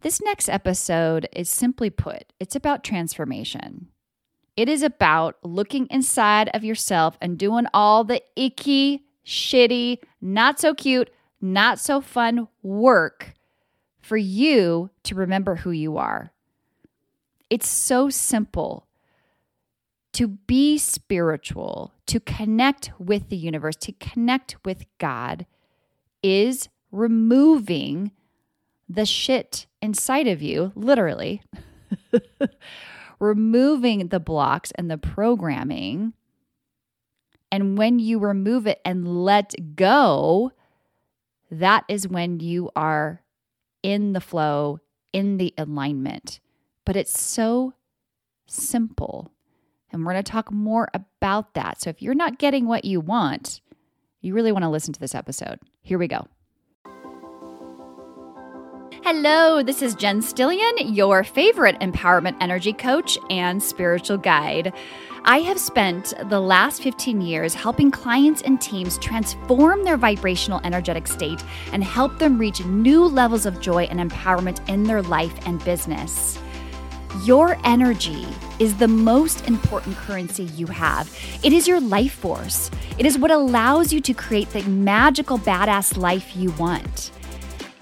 This 0.00 0.20
next 0.22 0.48
episode 0.48 1.28
is 1.32 1.48
simply 1.48 1.90
put, 1.90 2.32
it's 2.38 2.54
about 2.54 2.84
transformation. 2.84 3.88
It 4.56 4.68
is 4.68 4.82
about 4.82 5.36
looking 5.42 5.86
inside 5.90 6.48
of 6.54 6.64
yourself 6.64 7.18
and 7.20 7.38
doing 7.38 7.66
all 7.74 8.04
the 8.04 8.22
icky, 8.36 9.04
shitty, 9.24 9.98
not 10.20 10.58
so 10.58 10.74
cute, 10.74 11.10
not 11.40 11.78
so 11.78 12.00
fun 12.00 12.48
work 12.62 13.34
for 14.00 14.16
you 14.16 14.90
to 15.02 15.14
remember 15.14 15.56
who 15.56 15.70
you 15.70 15.96
are. 15.98 16.32
It's 17.50 17.68
so 17.68 18.08
simple 18.08 18.86
to 20.12 20.28
be 20.28 20.78
spiritual, 20.78 21.92
to 22.06 22.20
connect 22.20 22.90
with 22.98 23.28
the 23.28 23.36
universe, 23.36 23.76
to 23.76 23.92
connect 23.92 24.56
with 24.64 24.86
God 24.98 25.44
is 26.22 26.68
removing 26.90 28.12
the 28.88 29.06
shit 29.06 29.66
inside 29.82 30.26
of 30.26 30.42
you, 30.42 30.72
literally. 30.74 31.42
removing 33.18 34.08
the 34.08 34.20
blocks 34.20 34.72
and 34.72 34.90
the 34.90 34.98
programming. 34.98 36.12
And 37.50 37.78
when 37.78 37.98
you 37.98 38.18
remove 38.18 38.66
it 38.66 38.80
and 38.84 39.24
let 39.24 39.54
go, 39.76 40.52
that 41.50 41.84
is 41.88 42.08
when 42.08 42.40
you 42.40 42.70
are 42.76 43.22
in 43.82 44.12
the 44.12 44.20
flow, 44.20 44.80
in 45.12 45.38
the 45.38 45.54
alignment. 45.56 46.40
But 46.84 46.96
it's 46.96 47.18
so 47.20 47.74
simple. 48.46 49.30
And 49.90 50.04
we're 50.04 50.12
going 50.12 50.24
to 50.24 50.30
talk 50.30 50.50
more 50.50 50.88
about 50.92 51.54
that. 51.54 51.80
So 51.80 51.90
if 51.90 52.02
you're 52.02 52.14
not 52.14 52.38
getting 52.38 52.66
what 52.66 52.84
you 52.84 53.00
want, 53.00 53.60
you 54.20 54.34
really 54.34 54.52
want 54.52 54.64
to 54.64 54.68
listen 54.68 54.92
to 54.92 55.00
this 55.00 55.14
episode. 55.14 55.60
Here 55.82 55.98
we 55.98 56.08
go. 56.08 56.26
Hello, 59.08 59.62
this 59.62 59.82
is 59.82 59.94
Jen 59.94 60.20
Stillion, 60.20 60.92
your 60.92 61.22
favorite 61.22 61.78
empowerment 61.78 62.36
energy 62.40 62.72
coach 62.72 63.16
and 63.30 63.62
spiritual 63.62 64.18
guide. 64.18 64.72
I 65.22 65.38
have 65.42 65.60
spent 65.60 66.12
the 66.28 66.40
last 66.40 66.82
15 66.82 67.20
years 67.20 67.54
helping 67.54 67.92
clients 67.92 68.42
and 68.42 68.60
teams 68.60 68.98
transform 68.98 69.84
their 69.84 69.96
vibrational 69.96 70.60
energetic 70.64 71.06
state 71.06 71.40
and 71.70 71.84
help 71.84 72.18
them 72.18 72.36
reach 72.36 72.64
new 72.64 73.04
levels 73.04 73.46
of 73.46 73.60
joy 73.60 73.84
and 73.84 74.00
empowerment 74.00 74.68
in 74.68 74.82
their 74.82 75.02
life 75.02 75.34
and 75.46 75.64
business. 75.64 76.40
Your 77.22 77.56
energy 77.62 78.26
is 78.58 78.76
the 78.76 78.88
most 78.88 79.46
important 79.46 79.94
currency 79.98 80.46
you 80.56 80.66
have. 80.66 81.16
It 81.44 81.52
is 81.52 81.68
your 81.68 81.78
life 81.78 82.14
force. 82.14 82.72
It 82.98 83.06
is 83.06 83.16
what 83.18 83.30
allows 83.30 83.92
you 83.92 84.00
to 84.00 84.12
create 84.12 84.50
the 84.50 84.64
magical, 84.64 85.38
badass 85.38 85.96
life 85.96 86.34
you 86.34 86.50
want. 86.52 87.12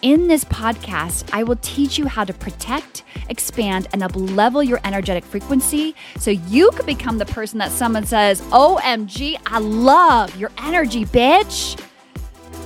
In 0.05 0.29
this 0.29 0.45
podcast, 0.45 1.31
I 1.33 1.45
will 1.45 1.57
teach 1.63 1.97
you 1.97 2.07
how 2.07 2.25
to 2.25 2.35
protect, 2.35 3.05
expand, 3.31 3.89
and 3.95 4.03
uplevel 4.03 4.69
your 4.69 4.79
energetic 4.85 5.25
frequency 5.25 5.95
so 6.19 6.31
you 6.31 6.71
can 6.73 6.85
become 6.85 7.17
the 7.17 7.25
person 7.25 7.59
that 7.61 7.73
someone 7.73 8.05
says, 8.05 8.43
OMG, 8.43 9.39
I 9.47 9.61
love 9.61 10.37
your 10.37 10.51
energy, 10.59 11.07
bitch. 11.07 11.81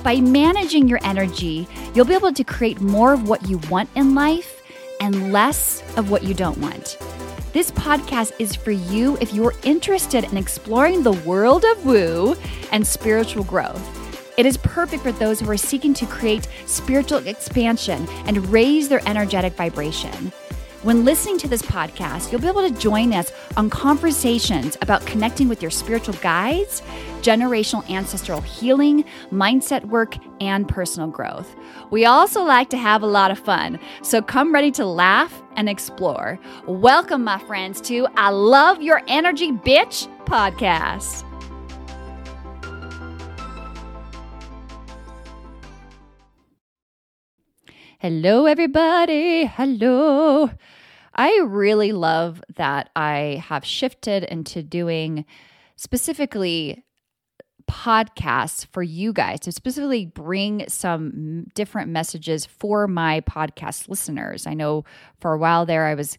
By 0.03 0.19
managing 0.19 0.89
your 0.89 0.99
energy, 1.01 1.65
you'll 1.95 2.03
be 2.03 2.13
able 2.13 2.33
to 2.33 2.43
create 2.43 2.81
more 2.81 3.13
of 3.13 3.29
what 3.29 3.47
you 3.47 3.61
want 3.69 3.89
in 3.95 4.15
life 4.15 4.61
and 4.99 5.31
less 5.31 5.81
of 5.95 6.11
what 6.11 6.23
you 6.23 6.33
don't 6.33 6.57
want. 6.57 6.97
This 7.53 7.71
podcast 7.71 8.33
is 8.37 8.53
for 8.53 8.71
you 8.71 9.17
if 9.21 9.33
you're 9.33 9.53
interested 9.63 10.25
in 10.25 10.35
exploring 10.35 11.03
the 11.03 11.13
world 11.13 11.63
of 11.63 11.85
woo 11.85 12.35
and 12.73 12.85
spiritual 12.85 13.45
growth. 13.45 13.98
It 14.39 14.45
is 14.45 14.55
perfect 14.55 15.03
for 15.03 15.11
those 15.11 15.41
who 15.41 15.51
are 15.51 15.57
seeking 15.57 15.93
to 15.95 16.05
create 16.05 16.47
spiritual 16.65 17.27
expansion 17.27 18.07
and 18.25 18.47
raise 18.47 18.87
their 18.87 19.01
energetic 19.05 19.51
vibration. 19.51 20.31
When 20.81 21.03
listening 21.03 21.37
to 21.39 21.49
this 21.49 21.61
podcast, 21.61 22.31
you'll 22.31 22.39
be 22.39 22.47
able 22.47 22.65
to 22.65 22.73
join 22.73 23.11
us 23.11 23.33
on 23.57 23.69
conversations 23.69 24.77
about 24.81 25.05
connecting 25.05 25.49
with 25.49 25.61
your 25.61 25.71
spiritual 25.71 26.13
guides, 26.21 26.81
generational 27.19 27.85
ancestral 27.89 28.39
healing, 28.39 29.03
mindset 29.29 29.83
work, 29.83 30.15
and 30.39 30.69
personal 30.69 31.09
growth. 31.09 31.53
We 31.91 32.05
also 32.05 32.41
like 32.41 32.69
to 32.69 32.77
have 32.77 33.03
a 33.03 33.07
lot 33.07 33.31
of 33.31 33.39
fun, 33.39 33.77
so 34.03 34.21
come 34.21 34.53
ready 34.53 34.71
to 34.71 34.85
laugh 34.85 35.41
and 35.57 35.67
explore. 35.67 36.39
Welcome, 36.65 37.25
my 37.25 37.39
friends, 37.39 37.81
to 37.81 38.07
I 38.15 38.29
Love 38.29 38.81
Your 38.81 39.01
Energy 39.05 39.51
Bitch 39.51 40.07
podcast. 40.23 41.28
Hello, 48.01 48.45
everybody. 48.45 49.43
Hello. 49.43 50.49
I 51.13 51.37
really 51.45 51.91
love 51.91 52.41
that 52.55 52.89
I 52.95 53.43
have 53.45 53.65
shifted 53.65 54.23
into 54.23 54.63
doing 54.63 55.25
specifically 55.75 56.85
podcasts 57.69 58.65
for 58.67 58.81
you 58.81 59.11
guys 59.11 59.41
to 59.41 59.51
specifically 59.51 60.05
bring 60.05 60.63
some 60.69 61.47
different 61.55 61.89
messages 61.89 62.45
for 62.45 62.87
my 62.87 63.19
podcast 63.19 63.89
listeners. 63.89 64.47
I 64.47 64.53
know 64.53 64.85
for 65.19 65.33
a 65.33 65.37
while 65.37 65.65
there 65.65 65.85
I 65.85 65.95
was 65.95 66.17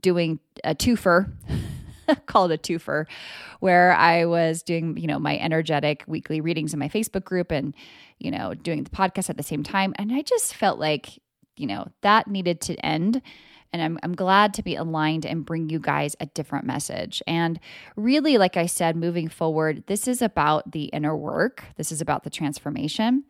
doing 0.00 0.40
a 0.64 0.74
twofer. 0.74 1.30
called 2.26 2.52
a 2.52 2.58
twofer, 2.58 3.06
where 3.60 3.92
I 3.94 4.24
was 4.24 4.62
doing, 4.62 4.96
you 4.96 5.06
know, 5.06 5.18
my 5.18 5.38
energetic 5.38 6.04
weekly 6.06 6.40
readings 6.40 6.72
in 6.72 6.78
my 6.78 6.88
Facebook 6.88 7.24
group 7.24 7.50
and 7.50 7.74
you 8.18 8.30
know, 8.30 8.54
doing 8.54 8.84
the 8.84 8.90
podcast 8.90 9.30
at 9.30 9.36
the 9.36 9.42
same 9.42 9.62
time. 9.62 9.94
And 9.96 10.12
I 10.12 10.22
just 10.22 10.54
felt 10.54 10.78
like, 10.78 11.20
you 11.56 11.66
know, 11.66 11.88
that 12.02 12.28
needed 12.28 12.60
to 12.62 12.74
end. 12.76 13.20
And 13.72 13.82
I'm, 13.82 13.98
I'm 14.02 14.14
glad 14.14 14.54
to 14.54 14.62
be 14.62 14.74
aligned 14.74 15.26
and 15.26 15.44
bring 15.44 15.68
you 15.68 15.78
guys 15.78 16.16
a 16.20 16.26
different 16.26 16.64
message. 16.64 17.22
And 17.26 17.60
really, 17.94 18.38
like 18.38 18.56
I 18.56 18.66
said, 18.66 18.96
moving 18.96 19.28
forward, 19.28 19.84
this 19.86 20.08
is 20.08 20.22
about 20.22 20.72
the 20.72 20.84
inner 20.84 21.16
work, 21.16 21.64
this 21.76 21.92
is 21.92 22.00
about 22.00 22.24
the 22.24 22.30
transformation. 22.30 23.24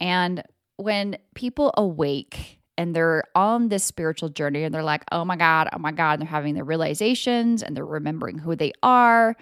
And 0.00 0.42
when 0.76 1.16
people 1.34 1.72
awake, 1.76 2.58
and 2.82 2.96
they're 2.96 3.22
on 3.36 3.68
this 3.68 3.84
spiritual 3.84 4.28
journey 4.28 4.64
and 4.64 4.74
they're 4.74 4.82
like, 4.82 5.04
oh 5.12 5.24
my 5.24 5.36
God, 5.36 5.68
oh 5.72 5.78
my 5.78 5.92
God, 5.92 6.14
and 6.14 6.22
they're 6.22 6.28
having 6.28 6.54
their 6.54 6.64
realizations 6.64 7.62
and 7.62 7.76
they're 7.76 7.86
remembering 7.86 8.38
who 8.38 8.56
they 8.56 8.72
are 8.82 9.36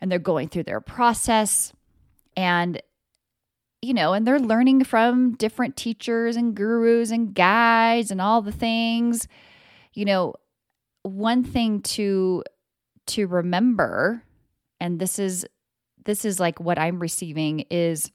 and 0.00 0.10
they're 0.10 0.18
going 0.18 0.48
through 0.48 0.64
their 0.64 0.80
process. 0.80 1.72
And 2.36 2.82
you 3.80 3.94
know, 3.94 4.14
and 4.14 4.26
they're 4.26 4.40
learning 4.40 4.82
from 4.84 5.34
different 5.34 5.76
teachers 5.76 6.36
and 6.36 6.54
gurus 6.54 7.10
and 7.10 7.34
guides 7.34 8.10
and 8.10 8.20
all 8.20 8.40
the 8.40 8.50
things. 8.50 9.28
You 9.92 10.06
know, 10.06 10.34
one 11.02 11.44
thing 11.44 11.82
to 11.82 12.42
to 13.06 13.26
remember 13.26 14.22
and 14.80 14.98
this 14.98 15.18
is 15.18 15.46
this 16.04 16.24
is 16.24 16.40
like 16.40 16.58
what 16.58 16.78
I'm 16.78 16.98
receiving 16.98 17.60
is 17.70 18.10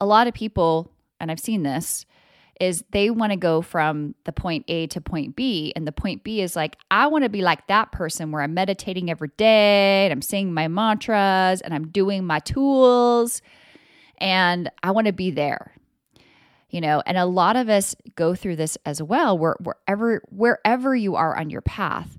a 0.00 0.06
lot 0.06 0.26
of 0.26 0.34
people 0.34 0.90
and 1.20 1.30
I've 1.30 1.40
seen 1.40 1.62
this 1.62 2.04
is 2.60 2.84
they 2.90 3.10
want 3.10 3.32
to 3.32 3.36
go 3.36 3.62
from 3.62 4.14
the 4.24 4.32
point 4.32 4.66
A 4.68 4.86
to 4.88 5.00
point 5.00 5.34
B. 5.34 5.72
And 5.74 5.86
the 5.86 5.92
point 5.92 6.22
B 6.22 6.42
is 6.42 6.54
like, 6.54 6.76
I 6.90 7.06
want 7.06 7.24
to 7.24 7.30
be 7.30 7.40
like 7.40 7.66
that 7.68 7.90
person 7.90 8.30
where 8.30 8.42
I'm 8.42 8.54
meditating 8.54 9.10
every 9.10 9.30
day 9.36 10.04
and 10.04 10.12
I'm 10.12 10.22
saying 10.22 10.52
my 10.52 10.68
mantras 10.68 11.62
and 11.62 11.72
I'm 11.72 11.88
doing 11.88 12.24
my 12.24 12.38
tools 12.40 13.40
and 14.18 14.70
I 14.82 14.90
want 14.90 15.06
to 15.06 15.12
be 15.12 15.30
there. 15.30 15.74
You 16.68 16.80
know, 16.80 17.02
and 17.04 17.18
a 17.18 17.24
lot 17.24 17.56
of 17.56 17.68
us 17.68 17.96
go 18.14 18.36
through 18.36 18.54
this 18.56 18.78
as 18.86 19.02
well, 19.02 19.36
where, 19.36 19.56
wherever 19.60 20.22
wherever 20.28 20.94
you 20.94 21.16
are 21.16 21.36
on 21.36 21.50
your 21.50 21.62
path. 21.62 22.16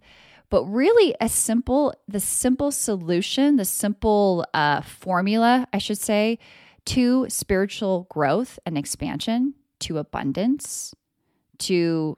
But 0.50 0.66
really, 0.66 1.16
a 1.22 1.29
simple, 1.29 1.94
the 2.09 2.19
simple 2.19 2.72
solution, 2.72 3.56
the 3.56 3.63
simple 3.63 4.46
uh, 4.53 4.81
formula, 4.81 5.68
I 5.72 5.78
should 5.78 6.00
say, 6.00 6.38
to 6.88 7.28
spiritual 7.29 8.08
growth 8.09 8.59
and 8.66 8.78
expansion, 8.78 9.53
to 9.81 9.97
abundance, 9.97 10.94
to, 11.59 12.17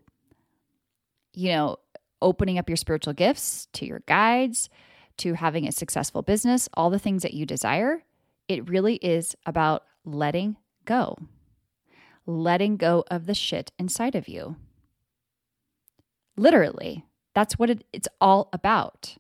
you 1.33 1.49
know, 1.49 1.77
opening 2.21 2.57
up 2.57 2.69
your 2.69 2.77
spiritual 2.77 3.13
gifts, 3.13 3.67
to 3.73 3.85
your 3.85 4.01
guides, 4.07 4.69
to 5.17 5.33
having 5.33 5.67
a 5.67 5.71
successful 5.71 6.21
business, 6.21 6.69
all 6.75 6.89
the 6.89 6.99
things 6.99 7.23
that 7.23 7.33
you 7.33 7.45
desire 7.45 8.03
it 8.47 8.69
really 8.69 8.95
is 8.95 9.35
about 9.45 9.83
letting 10.05 10.57
go, 10.85 11.17
letting 12.25 12.77
go 12.77 13.03
of 13.09 13.25
the 13.25 13.33
shit 13.33 13.71
inside 13.79 14.15
of 14.15 14.27
you. 14.27 14.57
Literally, 16.35 17.05
that's 17.33 17.57
what 17.57 17.69
it, 17.69 17.83
it's 17.93 18.07
all 18.19 18.49
about. 18.51 19.17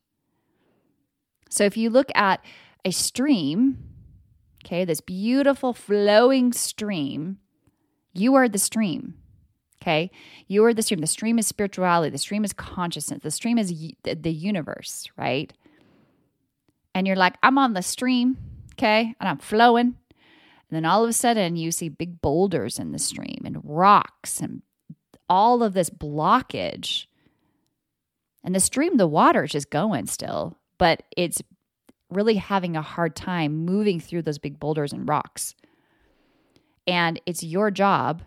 So 1.49 1.63
if 1.63 1.77
you 1.77 1.89
look 1.89 2.09
at 2.15 2.43
a 2.83 2.91
stream, 2.91 3.77
okay, 4.65 4.83
this 4.85 5.01
beautiful 5.01 5.73
flowing 5.73 6.51
stream, 6.51 7.37
you 8.13 8.35
are 8.35 8.47
the 8.47 8.59
stream. 8.59 9.15
Okay. 9.81 10.11
You 10.47 10.63
are 10.63 10.73
the 10.73 10.81
stream. 10.81 11.01
The 11.01 11.07
stream 11.07 11.37
is 11.37 11.47
spirituality. 11.47 12.09
The 12.09 12.17
stream 12.17 12.45
is 12.45 12.53
consciousness. 12.53 13.21
The 13.21 13.31
stream 13.31 13.57
is 13.57 13.73
the 14.03 14.31
universe, 14.31 15.07
right? 15.17 15.51
And 16.95 17.05
you're 17.05 17.17
like, 17.17 17.35
I'm 17.43 17.57
on 17.57 17.73
the 17.73 17.81
stream. 17.81 18.37
Okay. 18.73 19.13
And 19.19 19.27
I'm 19.27 19.39
flowing. 19.39 19.95
And 20.73 20.77
then 20.77 20.85
all 20.85 21.03
of 21.03 21.09
a 21.09 21.13
sudden, 21.13 21.57
you 21.57 21.71
see 21.71 21.89
big 21.89 22.21
boulders 22.21 22.79
in 22.79 22.93
the 22.93 22.99
stream 22.99 23.41
and 23.45 23.59
rocks 23.63 24.39
and 24.39 24.61
all 25.27 25.61
of 25.61 25.73
this 25.73 25.89
blockage. 25.89 27.07
And 28.43 28.55
the 28.55 28.59
stream, 28.59 28.97
the 28.97 29.07
water 29.07 29.43
is 29.43 29.51
just 29.51 29.69
going 29.69 30.05
still, 30.05 30.57
but 30.77 31.03
it's 31.15 31.41
really 32.09 32.35
having 32.35 32.75
a 32.75 32.81
hard 32.81 33.15
time 33.15 33.65
moving 33.65 33.99
through 33.99 34.21
those 34.21 34.37
big 34.37 34.59
boulders 34.59 34.93
and 34.93 35.07
rocks. 35.07 35.55
And 36.85 37.21
it's 37.25 37.43
your 37.43 37.71
job, 37.71 38.23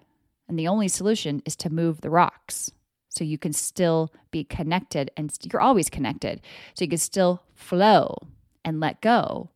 and 0.49 0.59
the 0.59 0.69
only 0.69 0.89
solution 0.89 1.43
is 1.45 1.57
to 1.57 1.71
move 1.71 2.01
the 2.01 2.11
rocks 2.11 2.71
so 3.09 3.25
you 3.25 3.39
can 3.39 3.53
still 3.53 4.13
be 4.31 4.45
connected 4.45 5.11
and 5.17 5.33
you're 5.43 5.61
always 5.61 5.89
connected. 5.89 6.41
So 6.75 6.85
you 6.85 6.89
can 6.89 6.99
still 6.99 7.43
flow 7.55 8.17
and 8.65 8.79
let 8.81 9.01
go. 9.01 9.51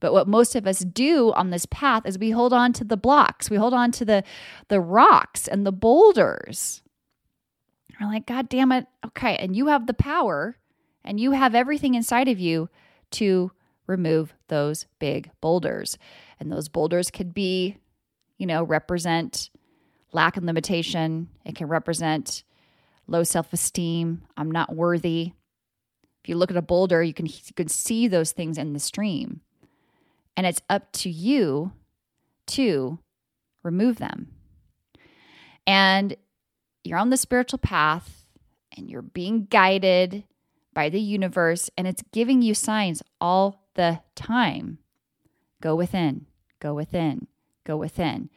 But 0.00 0.12
what 0.12 0.28
most 0.28 0.54
of 0.54 0.66
us 0.66 0.78
do 0.80 1.32
on 1.32 1.50
this 1.50 1.66
path 1.66 2.04
is 2.06 2.18
we 2.18 2.30
hold 2.30 2.52
on 2.52 2.72
to 2.74 2.84
the 2.84 2.96
blocks, 2.96 3.50
we 3.50 3.56
hold 3.56 3.74
on 3.74 3.90
to 3.92 4.04
the, 4.04 4.22
the 4.68 4.80
rocks 4.80 5.48
and 5.48 5.66
the 5.66 5.72
boulders. 5.72 6.82
We're 8.00 8.06
like, 8.06 8.26
God 8.26 8.48
damn 8.48 8.72
it. 8.72 8.86
Okay. 9.06 9.36
And 9.36 9.56
you 9.56 9.66
have 9.66 9.86
the 9.86 9.94
power 9.94 10.56
and 11.04 11.18
you 11.18 11.32
have 11.32 11.54
everything 11.54 11.94
inside 11.94 12.28
of 12.28 12.38
you 12.38 12.68
to 13.12 13.50
remove 13.86 14.34
those 14.48 14.86
big 14.98 15.30
boulders. 15.40 15.98
And 16.38 16.52
those 16.52 16.68
boulders 16.68 17.10
could 17.10 17.34
be, 17.34 17.78
you 18.38 18.46
know, 18.46 18.62
represent 18.62 19.50
lack 20.12 20.36
and 20.36 20.46
limitation. 20.46 21.28
It 21.44 21.54
can 21.54 21.68
represent 21.68 22.42
low 23.06 23.24
self 23.24 23.52
esteem. 23.52 24.22
I'm 24.36 24.50
not 24.50 24.74
worthy. 24.74 25.32
If 26.22 26.28
you 26.28 26.36
look 26.36 26.50
at 26.50 26.56
a 26.56 26.62
boulder, 26.62 27.02
you 27.02 27.14
can, 27.14 27.26
you 27.26 27.54
can 27.54 27.68
see 27.68 28.08
those 28.08 28.32
things 28.32 28.58
in 28.58 28.72
the 28.72 28.80
stream. 28.80 29.40
And 30.36 30.46
it's 30.46 30.62
up 30.70 30.92
to 30.92 31.10
you 31.10 31.72
to 32.48 32.98
remove 33.62 33.98
them. 33.98 34.28
And 35.66 36.16
you're 36.84 36.98
on 36.98 37.10
the 37.10 37.16
spiritual 37.16 37.58
path 37.58 38.26
and 38.76 38.88
you're 38.88 39.02
being 39.02 39.44
guided 39.44 40.24
by 40.72 40.88
the 40.88 41.00
universe, 41.00 41.68
and 41.76 41.88
it's 41.88 42.04
giving 42.12 42.40
you 42.40 42.54
signs 42.54 43.02
all 43.20 43.66
the 43.74 44.00
time. 44.14 44.78
Go 45.60 45.74
within, 45.74 46.26
go 46.60 46.72
within, 46.72 47.26
go 47.68 47.76
within. 47.76 48.30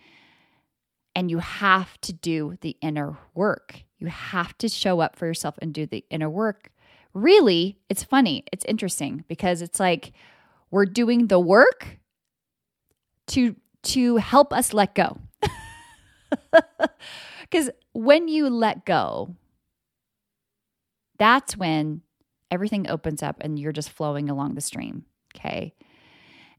And 1.15 1.31
you 1.31 1.39
have 1.39 1.99
to 2.01 2.13
do 2.13 2.57
the 2.61 2.77
inner 2.81 3.17
work. 3.33 3.83
You 3.97 4.07
have 4.07 4.57
to 4.59 4.69
show 4.69 4.99
up 4.99 5.15
for 5.15 5.25
yourself 5.25 5.55
and 5.61 5.73
do 5.73 5.85
the 5.85 6.05
inner 6.09 6.29
work. 6.29 6.71
Really, 7.13 7.79
it's 7.89 8.03
funny. 8.03 8.43
It's 8.51 8.65
interesting 8.65 9.25
because 9.27 9.61
it's 9.61 9.79
like 9.79 10.13
we're 10.69 10.85
doing 10.85 11.27
the 11.27 11.39
work 11.39 11.99
to 13.27 13.55
to 13.83 14.17
help 14.17 14.53
us 14.53 14.73
let 14.73 14.95
go. 14.95 15.17
Cuz 17.51 17.69
when 17.93 18.27
you 18.27 18.49
let 18.49 18.85
go, 18.85 19.35
that's 21.17 21.57
when 21.57 22.01
everything 22.49 22.89
opens 22.89 23.21
up 23.21 23.37
and 23.41 23.59
you're 23.59 23.71
just 23.71 23.89
flowing 23.89 24.29
along 24.29 24.55
the 24.55 24.61
stream. 24.61 25.05
Okay. 25.35 25.73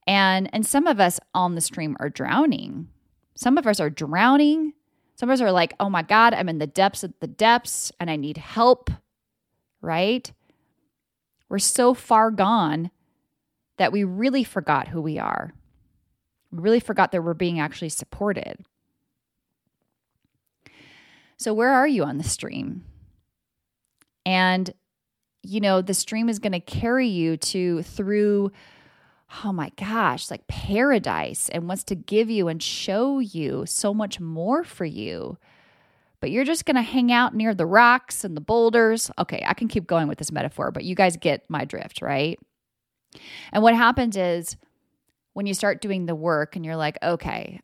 And 0.07 0.51
and 0.53 0.67
some 0.67 0.87
of 0.87 1.01
us 1.01 1.21
on 1.35 1.55
the 1.55 1.61
stream 1.61 1.97
are 2.01 2.09
drowning. 2.09 2.89
Some 3.35 3.59
of 3.59 3.67
us 3.67 3.81
are 3.81 3.91
drowning. 3.91 4.73
Some 5.15 5.31
of 5.31 5.35
us 5.35 5.41
are 5.41 5.53
like, 5.53 5.75
oh 5.79 5.89
my 5.89 6.03
God, 6.03 6.35
I'm 6.35 6.49
in 6.49 6.59
the 6.59 6.67
depths 6.67 7.05
of 7.05 7.13
the 7.21 7.27
depths 7.27 7.93
and 8.01 8.11
I 8.11 8.17
need 8.17 8.37
help. 8.37 8.91
Right? 9.81 10.33
We're 11.49 11.59
so 11.59 11.95
far 11.95 12.31
gone 12.31 12.91
that 13.77 13.93
we 13.93 14.05
really 14.05 14.45
forgot 14.45 14.89
who 14.89 15.01
we 15.01 15.19
are. 15.19 15.53
We 16.51 16.59
really 16.59 16.81
forgot 16.81 17.13
that 17.13 17.23
we're 17.23 17.35
being 17.35 17.61
actually 17.61 17.89
supported. 17.91 18.65
So, 21.37 21.53
where 21.53 21.73
are 21.73 21.89
you 21.89 22.05
on 22.05 22.19
the 22.19 22.25
stream? 22.25 22.85
And 24.25 24.73
you 25.43 25.61
know, 25.61 25.83
the 25.83 25.95
stream 25.95 26.29
is 26.29 26.39
going 26.39 26.53
to 26.53 26.61
carry 26.61 27.09
you 27.09 27.37
to 27.37 27.83
through, 27.83 28.53
oh 29.45 29.53
my 29.53 29.71
gosh, 29.77 30.31
like 30.31 30.47
paradise 30.47 31.49
and 31.49 31.69
wants 31.69 31.85
to 31.85 31.95
give 31.95 32.31
you 32.31 32.49
and 32.49 32.63
show 32.63 33.19
you 33.19 33.65
so 33.67 33.95
much 33.95 34.21
more 34.21 34.65
for 34.65 34.85
you. 34.85 35.39
But 36.21 36.31
you're 36.31 36.45
just 36.45 36.67
going 36.67 36.77
to 36.77 36.83
hang 36.83 37.11
out 37.11 37.35
near 37.35 37.55
the 37.55 37.67
rocks 37.67 38.25
and 38.25 38.37
the 38.37 38.41
boulders. 38.41 39.11
Okay, 39.19 39.43
I 39.47 39.55
can 39.55 39.69
keep 39.69 39.87
going 39.87 40.07
with 40.07 40.19
this 40.19 40.31
metaphor, 40.31 40.71
but 40.71 40.85
you 40.85 40.95
guys 40.95 41.17
get 41.17 41.49
my 41.49 41.65
drift, 41.65 42.01
right? 42.01 42.39
And 43.53 43.63
what 43.63 43.75
happens 43.75 44.17
is 44.17 44.57
when 45.33 45.47
you 45.47 45.55
start 45.55 45.81
doing 45.81 46.07
the 46.07 46.15
work 46.15 46.55
and 46.55 46.65
you're 46.65 46.77
like, 46.77 46.99
okay, 47.03 47.61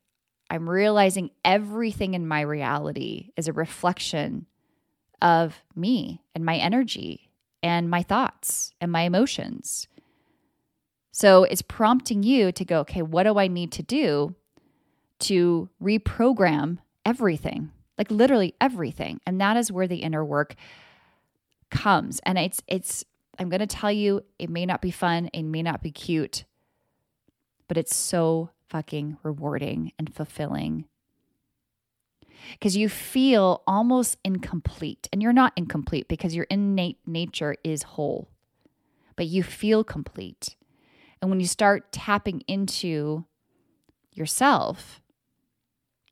I'm 0.50 0.68
realizing 0.68 1.30
everything 1.44 2.14
in 2.14 2.26
my 2.26 2.40
reality 2.40 3.30
is 3.36 3.48
a 3.48 3.52
reflection 3.52 4.46
of 5.20 5.62
me 5.76 6.22
and 6.34 6.44
my 6.44 6.56
energy 6.56 7.30
and 7.62 7.90
my 7.90 8.02
thoughts 8.02 8.72
and 8.80 8.90
my 8.90 9.02
emotions. 9.02 9.88
So 11.18 11.42
it's 11.42 11.62
prompting 11.62 12.22
you 12.22 12.52
to 12.52 12.64
go, 12.64 12.78
okay, 12.82 13.02
what 13.02 13.24
do 13.24 13.40
I 13.40 13.48
need 13.48 13.72
to 13.72 13.82
do 13.82 14.36
to 15.18 15.68
reprogram 15.82 16.78
everything? 17.04 17.72
Like 17.98 18.12
literally 18.12 18.54
everything. 18.60 19.20
And 19.26 19.40
that 19.40 19.56
is 19.56 19.72
where 19.72 19.88
the 19.88 19.96
inner 19.96 20.24
work 20.24 20.54
comes. 21.72 22.20
And 22.24 22.38
it's 22.38 22.62
it's 22.68 23.04
I'm 23.36 23.48
going 23.48 23.58
to 23.58 23.66
tell 23.66 23.90
you 23.90 24.22
it 24.38 24.48
may 24.48 24.64
not 24.64 24.80
be 24.80 24.92
fun, 24.92 25.28
it 25.32 25.42
may 25.42 25.60
not 25.60 25.82
be 25.82 25.90
cute, 25.90 26.44
but 27.66 27.76
it's 27.76 27.96
so 27.96 28.50
fucking 28.68 29.16
rewarding 29.24 29.90
and 29.98 30.14
fulfilling 30.14 30.84
because 32.52 32.76
you 32.76 32.88
feel 32.88 33.64
almost 33.66 34.18
incomplete. 34.24 35.08
And 35.12 35.20
you're 35.20 35.32
not 35.32 35.52
incomplete 35.56 36.06
because 36.06 36.36
your 36.36 36.46
innate 36.48 36.98
nature 37.08 37.56
is 37.64 37.82
whole, 37.82 38.28
but 39.16 39.26
you 39.26 39.42
feel 39.42 39.82
complete. 39.82 40.54
And 41.20 41.30
when 41.30 41.40
you 41.40 41.46
start 41.46 41.92
tapping 41.92 42.42
into 42.46 43.24
yourself, 44.12 45.00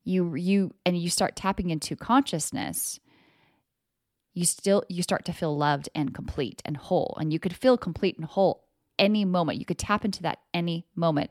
you 0.05 0.35
you 0.37 0.73
and 0.85 0.97
you 0.97 1.11
start 1.11 1.37
tapping 1.37 1.71
into 1.71 1.97
consciousness, 1.97 3.01
you 4.35 4.45
still 4.45 4.85
you 4.89 5.03
start 5.03 5.25
to 5.27 5.33
feel 5.33 5.57
loved 5.57 5.89
and 5.95 6.15
complete 6.15 6.63
and 6.65 6.77
whole. 6.77 7.17
And 7.21 7.33
you 7.33 7.39
could 7.39 7.55
feel 7.55 7.77
complete 7.77 8.17
and 8.17 8.25
whole 8.25 8.65
any 8.99 9.25
moment. 9.25 9.59
You 9.59 9.65
could 9.65 9.79
tap 9.79 10.05
into 10.05 10.23
that 10.23 10.39
any 10.55 10.87
moment. 10.95 11.31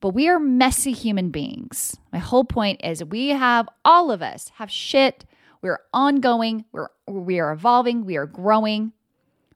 But 0.00 0.10
we 0.10 0.28
are 0.28 0.38
messy 0.38 0.92
human 0.92 1.30
beings. 1.30 1.96
My 2.12 2.18
whole 2.18 2.44
point 2.44 2.80
is 2.82 3.04
we 3.04 3.28
have 3.28 3.68
all 3.84 4.10
of 4.10 4.22
us 4.22 4.50
have 4.54 4.70
shit. 4.70 5.26
We're 5.60 5.80
ongoing, 5.92 6.64
we're 6.72 6.88
we 7.06 7.38
are 7.38 7.52
evolving, 7.52 8.06
we 8.06 8.16
are 8.16 8.26
growing. 8.26 8.92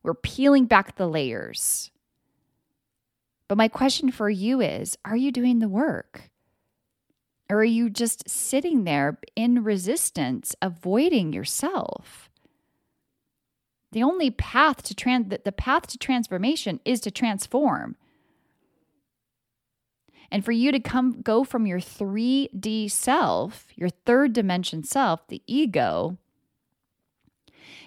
We're 0.02 0.12
peeling 0.14 0.66
back 0.66 0.96
the 0.96 1.08
layers. 1.08 1.90
But 3.48 3.58
my 3.58 3.68
question 3.68 4.10
for 4.10 4.30
you 4.30 4.60
is, 4.60 4.96
are 5.04 5.16
you 5.16 5.30
doing 5.30 5.58
the 5.58 5.68
work? 5.68 6.30
Or 7.50 7.58
are 7.58 7.64
you 7.64 7.90
just 7.90 8.28
sitting 8.28 8.84
there 8.84 9.18
in 9.36 9.62
resistance, 9.62 10.54
avoiding 10.62 11.32
yourself? 11.32 12.30
The 13.92 14.02
only 14.02 14.30
path 14.30 14.82
to 14.84 14.94
trans 14.94 15.32
the 15.44 15.52
path 15.52 15.86
to 15.88 15.98
transformation 15.98 16.80
is 16.84 17.00
to 17.02 17.10
transform. 17.10 17.96
And 20.30 20.44
for 20.44 20.52
you 20.52 20.72
to 20.72 20.80
come 20.80 21.20
go 21.22 21.44
from 21.44 21.66
your 21.66 21.78
3D 21.78 22.90
self, 22.90 23.68
your 23.76 23.90
third 23.90 24.32
dimension 24.32 24.82
self, 24.82 25.28
the 25.28 25.42
ego, 25.46 26.16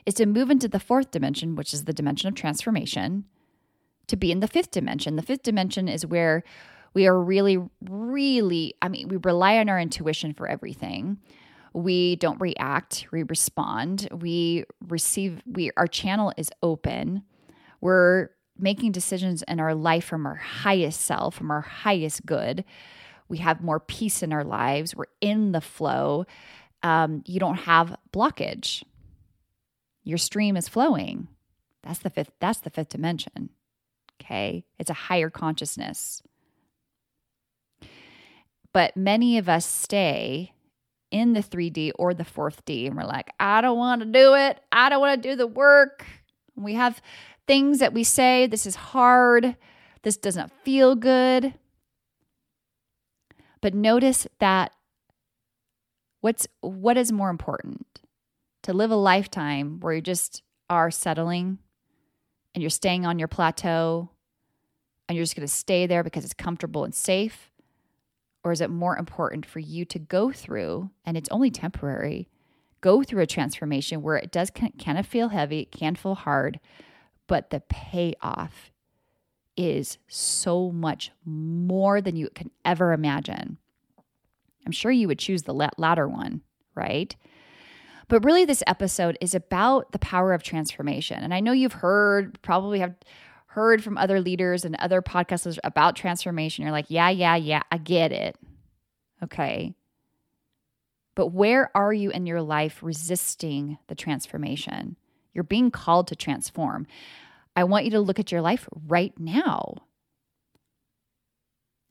is 0.06 0.14
to 0.14 0.26
move 0.26 0.50
into 0.50 0.70
the 0.70 0.80
fourth 0.80 1.12
dimension, 1.12 1.56
which 1.56 1.74
is 1.74 1.84
the 1.84 1.94
dimension 1.94 2.30
of 2.30 2.36
transformation, 2.36 3.26
to 4.08 4.16
be 4.16 4.32
in 4.32 4.40
the 4.40 4.48
fifth 4.48 4.72
dimension. 4.72 5.16
The 5.16 5.22
fifth 5.22 5.44
dimension 5.44 5.88
is 5.88 6.06
where 6.06 6.44
we 6.94 7.08
are 7.08 7.20
really, 7.20 7.60
really, 7.90 8.74
I 8.82 8.90
mean, 8.90 9.08
we 9.08 9.18
rely 9.18 9.58
on 9.58 9.70
our 9.70 9.80
intuition 9.80 10.34
for 10.34 10.48
everything. 10.48 11.20
We 11.74 12.16
don't 12.16 12.42
react, 12.42 13.06
we 13.12 13.24
respond, 13.24 14.08
we 14.12 14.64
receive, 14.88 15.44
we 15.46 15.70
our 15.78 15.86
channel 15.86 16.34
is 16.38 16.50
open. 16.64 17.24
We're 17.82 18.30
making 18.58 18.94
decisions 18.94 19.44
in 19.44 19.60
our 19.60 19.76
life 19.76 20.06
from 20.06 20.26
our 20.26 20.36
highest 20.36 21.02
self, 21.02 21.36
from 21.36 21.52
our 21.52 21.62
highest 21.62 22.26
good. 22.26 22.64
We 23.30 23.38
have 23.40 23.62
more 23.62 23.80
peace 23.80 24.24
in 24.24 24.34
our 24.34 24.44
lives. 24.44 24.96
We're 24.96 25.06
in 25.22 25.52
the 25.52 25.62
flow. 25.62 26.26
Um, 26.82 27.24
you 27.26 27.40
don't 27.40 27.58
have 27.58 27.96
blockage. 28.12 28.84
Your 30.04 30.18
stream 30.18 30.56
is 30.58 30.68
flowing. 30.68 31.28
That's 31.84 32.00
the 32.00 32.10
fifth. 32.10 32.32
That's 32.40 32.60
the 32.60 32.70
fifth 32.70 32.90
dimension. 32.90 33.50
Okay, 34.20 34.66
it's 34.80 34.90
a 34.90 34.94
higher 34.94 35.30
consciousness. 35.30 36.22
But 38.74 38.98
many 38.98 39.38
of 39.38 39.48
us 39.48 39.66
stay 39.66 40.54
in 41.12 41.34
the 41.34 41.42
3D 41.42 41.92
or 41.98 42.14
the 42.14 42.26
fourth 42.26 42.66
D, 42.66 42.86
and 42.88 42.96
we're 42.96 43.04
like, 43.04 43.32
I 43.40 43.62
don't 43.62 43.78
want 43.78 44.02
to 44.02 44.06
do 44.06 44.36
it. 44.36 44.60
I 44.72 44.90
don't 44.90 45.00
want 45.00 45.22
to 45.22 45.30
do 45.30 45.36
the 45.36 45.48
work. 45.48 46.06
We 46.56 46.74
have 46.74 47.02
things 47.48 47.80
that 47.80 47.94
we 47.94 48.04
say, 48.04 48.48
this 48.48 48.66
is 48.66 48.76
hard, 48.76 49.56
this 50.04 50.18
doesn't 50.18 50.52
feel 50.64 50.96
good. 50.96 51.54
But 53.62 53.74
notice 53.74 54.28
that 54.40 54.72
what's 56.22 56.48
what 56.62 56.98
is 56.98 57.12
more 57.12 57.30
important? 57.30 58.02
To 58.64 58.74
live 58.74 58.92
a 58.92 58.96
lifetime 58.96 59.80
where 59.80 59.94
you 59.94 60.02
just 60.02 60.44
are 60.70 60.92
settling 60.92 61.60
and 62.58 62.64
you're 62.64 62.72
staying 62.72 63.06
on 63.06 63.20
your 63.20 63.28
plateau 63.28 64.10
and 65.08 65.16
you're 65.16 65.24
just 65.24 65.36
going 65.36 65.48
to 65.48 65.54
stay 65.54 65.86
there 65.86 66.04
because 66.04 66.26
it's 66.26 66.34
comfortable 66.34 66.84
and 66.84 66.96
safe? 66.96 67.52
Or 68.44 68.52
is 68.52 68.62
it 68.62 68.72
more 68.72 68.98
important 68.98 69.46
for 69.46 69.60
you 69.60 69.86
to 69.86 70.00
go 70.00 70.32
through, 70.32 70.90
and 71.06 71.16
it's 71.16 71.30
only 71.30 71.52
temporary, 71.52 72.30
go 72.82 73.04
through 73.04 73.22
a 73.22 73.28
transformation 73.28 74.02
where 74.02 74.16
it 74.16 74.32
does 74.32 74.50
kind 74.50 74.98
of 74.98 75.06
feel 75.06 75.30
heavy, 75.30 75.60
it 75.60 75.72
can 75.72 75.94
feel 75.94 76.16
hard, 76.16 76.60
but 77.28 77.52
the 77.52 77.60
payoff 77.60 78.72
is 79.56 80.00
so 80.08 80.72
much 80.72 81.12
more 81.26 82.02
than 82.02 82.16
you 82.16 82.28
can 82.34 82.50
ever 82.66 82.92
imagine. 82.92 83.60
I'm 84.66 84.72
sure 84.72 84.90
you 84.90 85.08
would 85.08 85.20
choose 85.20 85.44
the 85.44 85.70
latter 85.78 86.08
one, 86.08 86.42
right? 86.74 87.16
But 88.10 88.24
really, 88.24 88.46
this 88.46 88.64
episode 88.68 89.18
is 89.20 89.36
about 89.36 89.92
the 89.92 90.00
power 90.00 90.34
of 90.34 90.42
transformation. 90.42 91.22
And 91.22 91.34
I 91.34 91.42
know 91.42 91.52
you've 91.52 91.74
heard, 91.74 92.42
probably 92.42 92.80
have 92.80 92.96
heard 93.48 93.84
from 93.84 93.98
other 93.98 94.22
leaders 94.22 94.64
and 94.64 94.76
other 94.76 95.02
podcasters 95.02 95.58
about 95.64 95.96
transformation. 95.96 96.64
You're 96.64 96.72
like, 96.72 96.86
yeah, 96.90 97.10
yeah, 97.10 97.36
yeah, 97.36 97.64
I 97.72 97.78
get 97.78 98.12
it. 98.12 98.38
Okay. 99.24 99.74
But 101.16 101.28
where 101.28 101.76
are 101.76 101.92
you 101.92 102.12
in 102.12 102.28
your 102.28 102.42
life 102.42 102.80
resisting 102.82 103.78
the 103.88 103.96
transformation? 103.96 104.96
You're 105.34 105.44
being 105.44 105.72
called 105.72 106.08
to 106.08 106.16
transform. 106.16 106.88
I 107.56 107.64
want 107.64 107.86
you 107.86 107.92
to 107.92 108.00
look 108.00 108.20
at 108.20 108.32
your 108.32 108.42
life 108.42 108.70
right 108.86 109.14
now. 109.20 109.74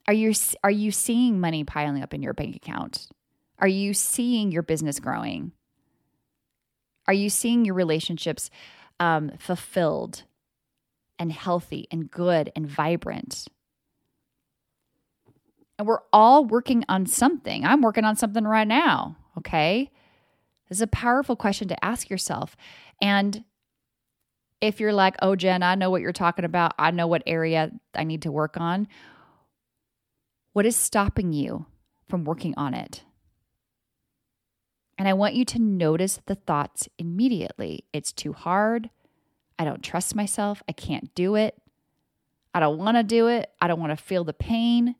Are 0.07 0.13
you 0.13 0.33
are 0.63 0.71
you 0.71 0.91
seeing 0.91 1.41
money 1.41 1.65
piling 1.65 2.01
up 2.01 2.13
in 2.13 2.23
your 2.23 2.33
bank 2.33 2.55
account? 2.55 3.09
Are 3.59 3.67
you 3.67 3.93
seeing 3.93 4.51
your 4.51 4.63
business 4.63 5.01
growing? 5.01 5.51
Are 7.07 7.13
you 7.13 7.29
seeing 7.29 7.65
your 7.65 7.75
relationships 7.75 8.49
um, 8.99 9.31
fulfilled 9.39 10.23
and 11.19 11.31
healthy 11.31 11.87
and 11.91 12.09
good 12.11 12.51
and 12.55 12.67
vibrant? 12.67 13.47
And 15.77 15.87
we're 15.87 16.01
all 16.11 16.43
working 16.43 16.83
on 16.89 17.05
something. 17.05 17.65
I'm 17.65 17.81
working 17.81 18.03
on 18.03 18.15
something 18.15 18.43
right 18.43 18.67
now. 18.67 19.17
Okay. 19.37 19.91
This 20.67 20.79
is 20.79 20.81
a 20.81 20.87
powerful 20.87 21.35
question 21.35 21.67
to 21.69 21.85
ask 21.85 22.09
yourself. 22.09 22.57
And 23.01 23.43
if 24.59 24.79
you're 24.79 24.93
like, 24.93 25.15
oh, 25.21 25.35
Jen, 25.35 25.63
I 25.63 25.75
know 25.75 25.89
what 25.89 26.01
you're 26.01 26.11
talking 26.11 26.45
about, 26.45 26.73
I 26.79 26.91
know 26.91 27.07
what 27.07 27.23
area 27.25 27.71
I 27.95 28.03
need 28.03 28.23
to 28.23 28.31
work 28.31 28.57
on, 28.57 28.87
what 30.53 30.65
is 30.65 30.75
stopping 30.75 31.31
you 31.31 31.67
from 32.09 32.23
working 32.23 32.55
on 32.57 32.73
it? 32.73 33.03
And 34.97 35.07
I 35.07 35.13
want 35.13 35.35
you 35.35 35.45
to 35.45 35.59
notice 35.59 36.19
the 36.25 36.35
thoughts 36.35 36.89
immediately. 36.97 37.85
It's 37.93 38.11
too 38.11 38.33
hard. 38.33 38.89
I 39.59 39.65
don't 39.65 39.83
trust 39.83 40.15
myself. 40.15 40.63
I 40.67 40.71
can't 40.71 41.13
do 41.13 41.35
it. 41.35 41.55
I 42.53 42.59
don't 42.59 42.79
want 42.79 42.97
to 42.97 43.03
do 43.03 43.27
it. 43.27 43.51
I 43.61 43.67
don't 43.67 43.79
want 43.79 43.97
to 43.97 44.03
feel 44.03 44.23
the 44.23 44.33
pain. 44.33 44.95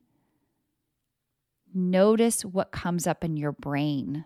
Notice 1.74 2.44
what 2.44 2.70
comes 2.70 3.06
up 3.06 3.24
in 3.24 3.36
your 3.36 3.52
brain. 3.52 4.24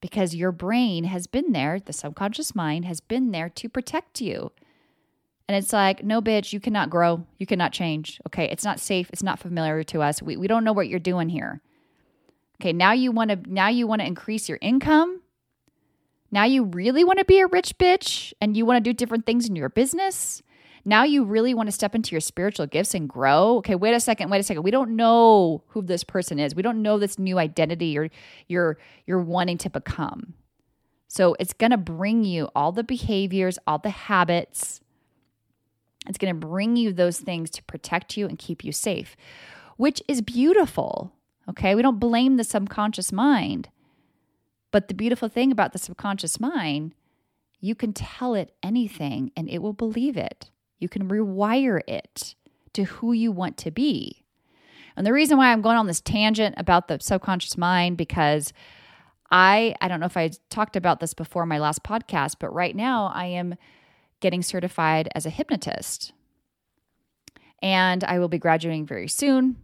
Because 0.00 0.34
your 0.34 0.52
brain 0.52 1.04
has 1.04 1.26
been 1.26 1.52
there, 1.52 1.80
the 1.80 1.92
subconscious 1.92 2.54
mind 2.54 2.84
has 2.84 3.00
been 3.00 3.32
there 3.32 3.48
to 3.48 3.68
protect 3.68 4.20
you. 4.20 4.52
And 5.48 5.56
it's 5.56 5.72
like, 5.72 6.04
no, 6.04 6.20
bitch, 6.20 6.52
you 6.52 6.60
cannot 6.60 6.90
grow. 6.90 7.24
You 7.38 7.46
cannot 7.46 7.72
change. 7.72 8.20
Okay. 8.26 8.44
It's 8.44 8.64
not 8.64 8.80
safe. 8.80 9.08
It's 9.12 9.22
not 9.22 9.38
familiar 9.38 9.82
to 9.84 10.02
us. 10.02 10.22
We, 10.22 10.36
we 10.36 10.48
don't 10.48 10.64
know 10.64 10.72
what 10.72 10.88
you're 10.88 10.98
doing 10.98 11.28
here. 11.28 11.60
Okay, 12.60 12.72
now 12.72 12.92
you 12.92 13.12
want 13.12 13.30
to 13.30 13.52
now 13.52 13.68
you 13.68 13.86
want 13.86 14.00
to 14.00 14.06
increase 14.06 14.48
your 14.48 14.58
income. 14.60 15.20
Now 16.30 16.44
you 16.44 16.64
really 16.64 17.04
want 17.04 17.18
to 17.18 17.24
be 17.24 17.40
a 17.40 17.46
rich 17.46 17.78
bitch 17.78 18.32
and 18.40 18.56
you 18.56 18.66
want 18.66 18.82
to 18.82 18.90
do 18.90 18.92
different 18.92 19.26
things 19.26 19.48
in 19.48 19.56
your 19.56 19.68
business. 19.68 20.42
Now 20.84 21.02
you 21.02 21.24
really 21.24 21.52
want 21.52 21.66
to 21.66 21.72
step 21.72 21.94
into 21.94 22.12
your 22.12 22.20
spiritual 22.20 22.66
gifts 22.66 22.94
and 22.94 23.08
grow. 23.08 23.56
Okay, 23.58 23.74
wait 23.74 23.94
a 23.94 24.00
second, 24.00 24.30
wait 24.30 24.38
a 24.38 24.42
second. 24.42 24.62
We 24.62 24.70
don't 24.70 24.96
know 24.96 25.64
who 25.68 25.82
this 25.82 26.04
person 26.04 26.38
is. 26.38 26.54
We 26.54 26.62
don't 26.62 26.80
know 26.80 26.98
this 26.98 27.18
new 27.18 27.38
identity 27.38 27.86
you're 27.86 28.08
you're 28.48 28.78
you're 29.04 29.22
wanting 29.22 29.58
to 29.58 29.70
become. 29.70 30.34
So 31.08 31.36
it's 31.40 31.52
going 31.52 31.70
to 31.70 31.76
bring 31.76 32.24
you 32.24 32.48
all 32.54 32.72
the 32.72 32.84
behaviors, 32.84 33.58
all 33.66 33.78
the 33.78 33.90
habits. 33.90 34.80
It's 36.08 36.18
going 36.18 36.32
to 36.32 36.46
bring 36.46 36.76
you 36.76 36.92
those 36.92 37.18
things 37.18 37.50
to 37.50 37.64
protect 37.64 38.16
you 38.16 38.26
and 38.26 38.38
keep 38.38 38.64
you 38.64 38.70
safe, 38.70 39.16
which 39.76 40.02
is 40.06 40.20
beautiful. 40.22 41.15
Okay, 41.48 41.74
we 41.74 41.82
don't 41.82 42.00
blame 42.00 42.36
the 42.36 42.44
subconscious 42.44 43.12
mind. 43.12 43.68
But 44.72 44.88
the 44.88 44.94
beautiful 44.94 45.28
thing 45.28 45.52
about 45.52 45.72
the 45.72 45.78
subconscious 45.78 46.40
mind, 46.40 46.94
you 47.60 47.74
can 47.74 47.92
tell 47.92 48.34
it 48.34 48.54
anything 48.62 49.30
and 49.36 49.48
it 49.48 49.62
will 49.62 49.72
believe 49.72 50.16
it. 50.16 50.50
You 50.78 50.88
can 50.88 51.08
rewire 51.08 51.80
it 51.86 52.34
to 52.74 52.84
who 52.84 53.12
you 53.12 53.32
want 53.32 53.56
to 53.58 53.70
be. 53.70 54.24
And 54.96 55.06
the 55.06 55.12
reason 55.12 55.38
why 55.38 55.52
I'm 55.52 55.62
going 55.62 55.76
on 55.76 55.86
this 55.86 56.00
tangent 56.00 56.54
about 56.58 56.88
the 56.88 56.98
subconscious 57.00 57.56
mind 57.56 57.96
because 57.96 58.52
I 59.30 59.74
I 59.80 59.88
don't 59.88 60.00
know 60.00 60.06
if 60.06 60.16
I 60.16 60.30
talked 60.50 60.76
about 60.76 61.00
this 61.00 61.14
before 61.14 61.46
my 61.46 61.58
last 61.58 61.82
podcast, 61.82 62.36
but 62.38 62.52
right 62.52 62.74
now 62.74 63.10
I 63.14 63.26
am 63.26 63.56
getting 64.20 64.42
certified 64.42 65.08
as 65.14 65.26
a 65.26 65.30
hypnotist. 65.30 66.12
And 67.62 68.04
I 68.04 68.18
will 68.18 68.28
be 68.28 68.38
graduating 68.38 68.86
very 68.86 69.08
soon. 69.08 69.56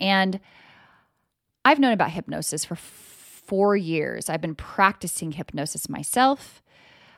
And 0.00 0.40
I've 1.64 1.78
known 1.78 1.92
about 1.92 2.10
hypnosis 2.10 2.64
for 2.64 2.76
four 2.76 3.76
years. 3.76 4.28
I've 4.28 4.40
been 4.40 4.54
practicing 4.54 5.32
hypnosis 5.32 5.88
myself. 5.88 6.62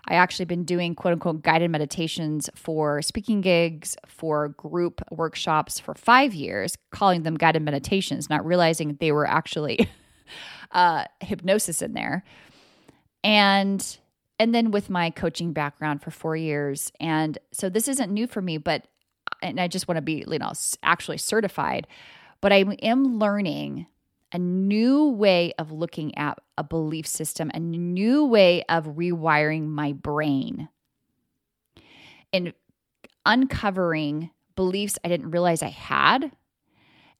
I 0.06 0.14
actually 0.14 0.46
been 0.46 0.64
doing 0.64 0.94
quote 0.94 1.12
unquote 1.12 1.42
guided 1.42 1.70
meditations 1.70 2.48
for 2.54 3.02
speaking 3.02 3.40
gigs, 3.40 3.96
for 4.06 4.48
group 4.48 5.02
workshops 5.10 5.78
for 5.78 5.94
five 5.94 6.32
years, 6.32 6.76
calling 6.90 7.22
them 7.24 7.36
guided 7.36 7.62
meditations, 7.62 8.30
not 8.30 8.44
realizing 8.44 8.96
they 9.00 9.12
were 9.12 9.26
actually 9.26 9.88
uh, 10.72 11.04
hypnosis 11.20 11.82
in 11.82 11.92
there. 11.92 12.24
And 13.22 13.98
and 14.38 14.54
then 14.54 14.70
with 14.70 14.88
my 14.88 15.10
coaching 15.10 15.52
background 15.52 16.00
for 16.00 16.10
four 16.10 16.36
years, 16.36 16.92
and 17.00 17.36
so 17.52 17.68
this 17.68 17.88
isn't 17.88 18.12
new 18.12 18.26
for 18.26 18.40
me, 18.40 18.56
but 18.56 18.86
and 19.42 19.60
I 19.60 19.68
just 19.68 19.88
want 19.88 19.96
to 19.96 20.02
be 20.02 20.24
you 20.26 20.38
know 20.38 20.52
actually 20.82 21.18
certified 21.18 21.86
but 22.40 22.52
I 22.52 22.64
am 22.82 23.18
learning 23.18 23.86
a 24.32 24.38
new 24.38 25.08
way 25.08 25.52
of 25.58 25.72
looking 25.72 26.16
at 26.16 26.38
a 26.56 26.64
belief 26.64 27.06
system, 27.06 27.50
a 27.54 27.60
new 27.60 28.24
way 28.24 28.62
of 28.68 28.84
rewiring 28.84 29.66
my 29.68 29.92
brain 29.92 30.68
and 32.32 32.52
uncovering 33.24 34.30
beliefs 34.54 34.98
I 35.04 35.08
didn't 35.08 35.30
realize 35.30 35.62
I 35.62 35.68
had 35.68 36.32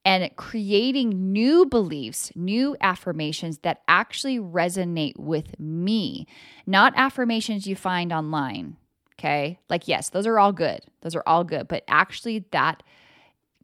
and 0.05 0.29
creating 0.37 1.31
new 1.31 1.65
beliefs, 1.65 2.31
new 2.35 2.75
affirmations 2.79 3.59
that 3.59 3.81
actually 3.87 4.39
resonate 4.39 5.17
with 5.17 5.59
me, 5.59 6.25
not 6.65 6.93
affirmations 6.95 7.67
you 7.67 7.75
find 7.75 8.13
online. 8.13 8.77
Okay. 9.19 9.59
Like, 9.69 9.87
yes, 9.87 10.09
those 10.09 10.25
are 10.25 10.39
all 10.39 10.53
good. 10.53 10.79
Those 11.01 11.15
are 11.15 11.23
all 11.27 11.43
good. 11.43 11.67
But 11.67 11.83
actually, 11.89 12.45
that 12.51 12.81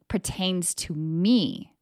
pertains 0.08 0.74
to 0.74 0.94
me 0.94 1.72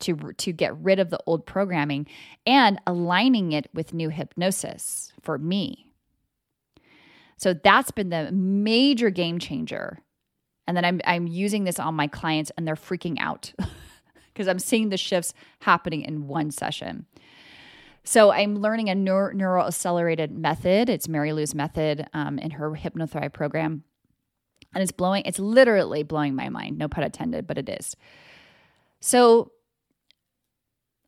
to 0.00 0.32
to 0.36 0.52
get 0.52 0.76
rid 0.78 0.98
of 0.98 1.10
the 1.10 1.20
old 1.26 1.46
programming 1.46 2.06
and 2.46 2.80
aligning 2.86 3.52
it 3.52 3.68
with 3.72 3.94
new 3.94 4.10
hypnosis 4.10 5.12
for 5.20 5.38
me. 5.38 5.86
So 7.36 7.54
that's 7.54 7.90
been 7.90 8.10
the 8.10 8.30
major 8.32 9.10
game 9.10 9.38
changer. 9.38 10.00
And 10.66 10.76
then 10.76 10.84
I'm 10.84 11.00
I'm 11.04 11.26
using 11.26 11.64
this 11.64 11.78
on 11.78 11.94
my 11.94 12.06
clients 12.06 12.52
and 12.56 12.66
they're 12.66 12.74
freaking 12.74 13.16
out 13.18 13.52
because 14.32 14.48
I'm 14.48 14.58
seeing 14.58 14.88
the 14.88 14.96
shifts 14.96 15.34
happening 15.60 16.02
in 16.02 16.26
one 16.26 16.50
session. 16.50 17.06
So 18.06 18.30
I'm 18.30 18.56
learning 18.56 18.90
a 18.90 18.94
neuro, 18.94 19.66
accelerated 19.66 20.30
method. 20.30 20.90
It's 20.90 21.08
Mary 21.08 21.32
Lou's 21.32 21.54
method 21.54 22.06
um, 22.12 22.38
in 22.38 22.50
her 22.52 22.70
HypnoThrive 22.72 23.32
program 23.32 23.82
and 24.74 24.82
it's 24.82 24.92
blowing, 24.92 25.22
it's 25.24 25.38
literally 25.38 26.02
blowing 26.02 26.34
my 26.34 26.48
mind, 26.48 26.78
no 26.78 26.88
pun 26.88 27.04
intended, 27.04 27.46
but 27.46 27.58
it 27.58 27.68
is. 27.68 27.96
So 29.00 29.52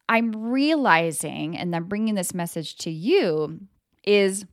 I'm 0.09 0.51
realizing, 0.51 1.57
and 1.57 1.75
I'm 1.75 1.85
bringing 1.85 2.15
this 2.15 2.33
message 2.33 2.77
to 2.79 2.91
you, 2.91 3.61
is 4.05 4.47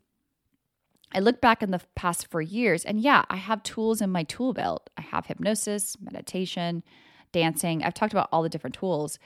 I 1.14 1.20
look 1.20 1.42
back 1.42 1.62
in 1.62 1.72
the 1.72 1.82
past 1.96 2.28
four 2.28 2.42
years, 2.42 2.84
and 2.84 3.00
yeah, 3.00 3.24
I 3.30 3.36
have 3.36 3.62
tools 3.62 4.02
in 4.02 4.10
my 4.10 4.24
tool 4.24 4.54
belt. 4.54 4.90
I 4.98 5.02
have 5.02 5.28
hypnosis, 5.28 5.96
meditation, 6.02 6.84
dancing. 7.32 7.84
I've 7.84 7.94
talked 7.94 8.14
about 8.14 8.30
all 8.32 8.42
the 8.42 8.50
different 8.50 8.76
tools. 8.76 9.20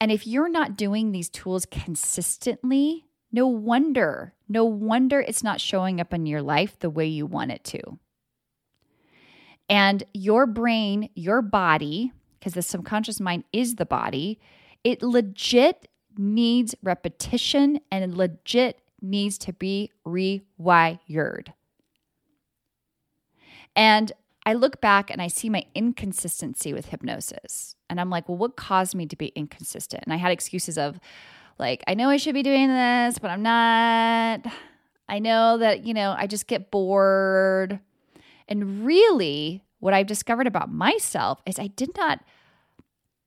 And 0.00 0.10
if 0.10 0.26
you're 0.26 0.48
not 0.48 0.76
doing 0.76 1.12
these 1.12 1.28
tools 1.28 1.66
consistently, 1.66 3.04
no 3.30 3.46
wonder, 3.46 4.34
no 4.48 4.64
wonder 4.64 5.20
it's 5.20 5.44
not 5.44 5.60
showing 5.60 6.00
up 6.00 6.12
in 6.12 6.26
your 6.26 6.42
life 6.42 6.78
the 6.78 6.90
way 6.90 7.06
you 7.06 7.26
want 7.26 7.50
it 7.50 7.64
to. 7.64 7.98
And 9.72 10.04
your 10.12 10.46
brain, 10.46 11.08
your 11.14 11.40
body, 11.40 12.12
because 12.38 12.52
the 12.52 12.60
subconscious 12.60 13.20
mind 13.20 13.44
is 13.54 13.76
the 13.76 13.86
body, 13.86 14.38
it 14.84 15.02
legit 15.02 15.88
needs 16.18 16.74
repetition 16.82 17.80
and 17.90 18.14
legit 18.14 18.82
needs 19.00 19.38
to 19.38 19.54
be 19.54 19.90
rewired. 20.06 21.54
And 23.74 24.12
I 24.44 24.52
look 24.52 24.82
back 24.82 25.08
and 25.08 25.22
I 25.22 25.28
see 25.28 25.48
my 25.48 25.64
inconsistency 25.74 26.74
with 26.74 26.90
hypnosis. 26.90 27.74
And 27.88 27.98
I'm 27.98 28.10
like, 28.10 28.28
well, 28.28 28.36
what 28.36 28.56
caused 28.56 28.94
me 28.94 29.06
to 29.06 29.16
be 29.16 29.28
inconsistent? 29.28 30.02
And 30.04 30.12
I 30.12 30.16
had 30.16 30.32
excuses 30.32 30.76
of, 30.76 31.00
like, 31.58 31.82
I 31.86 31.94
know 31.94 32.10
I 32.10 32.18
should 32.18 32.34
be 32.34 32.42
doing 32.42 32.68
this, 32.68 33.18
but 33.18 33.30
I'm 33.30 33.42
not. 33.42 34.44
I 35.08 35.18
know 35.18 35.56
that, 35.56 35.86
you 35.86 35.94
know, 35.94 36.14
I 36.14 36.26
just 36.26 36.46
get 36.46 36.70
bored. 36.70 37.80
And 38.48 38.84
really, 38.84 39.64
what 39.78 39.94
I've 39.94 40.06
discovered 40.06 40.46
about 40.46 40.72
myself 40.72 41.40
is 41.46 41.58
I 41.58 41.68
did 41.68 41.96
not, 41.96 42.20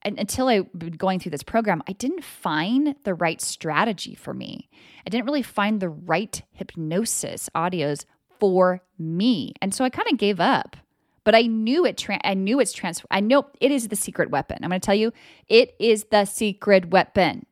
until 0.04 0.48
I 0.48 0.62
was 0.62 0.92
going 0.98 1.20
through 1.20 1.32
this 1.32 1.44
program, 1.44 1.84
I 1.88 1.94
didn't 1.94 2.24
find 2.24 2.96
the 3.04 3.14
right 3.14 3.42
strategy 3.42 4.16
for 4.16 4.34
me. 4.34 4.70
I 5.06 5.10
didn't 5.10 5.26
really 5.26 5.42
find 5.42 5.80
the 5.80 5.90
right 5.90 6.42
hypnosis 6.52 7.50
audios 7.56 8.06
for 8.40 8.82
me. 8.98 9.54
And 9.62 9.74
so 9.74 9.84
I 9.84 9.90
kind 9.90 10.08
of 10.12 10.18
gave 10.18 10.40
up. 10.40 10.78
But 11.24 11.36
I 11.36 11.42
knew 11.42 11.86
it 11.86 11.98
tra- 11.98 12.22
I 12.24 12.36
knew 12.36 12.60
it's 12.60 12.72
trans 12.72 13.04
I 13.10 13.20
know 13.20 13.48
it 13.60 13.72
is 13.72 13.88
the 13.88 13.96
secret 13.96 14.30
weapon. 14.30 14.60
I'm 14.62 14.70
going 14.70 14.80
to 14.80 14.86
tell 14.86 14.96
you, 14.96 15.12
it 15.48 15.76
is 15.80 16.06
the 16.12 16.26
secret 16.26 16.92
weapon 16.92 17.48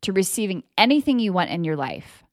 to 0.00 0.12
receiving 0.12 0.64
anything 0.76 1.20
you 1.20 1.32
want 1.32 1.50
in 1.50 1.64
your 1.64 1.76
life. 1.76 2.24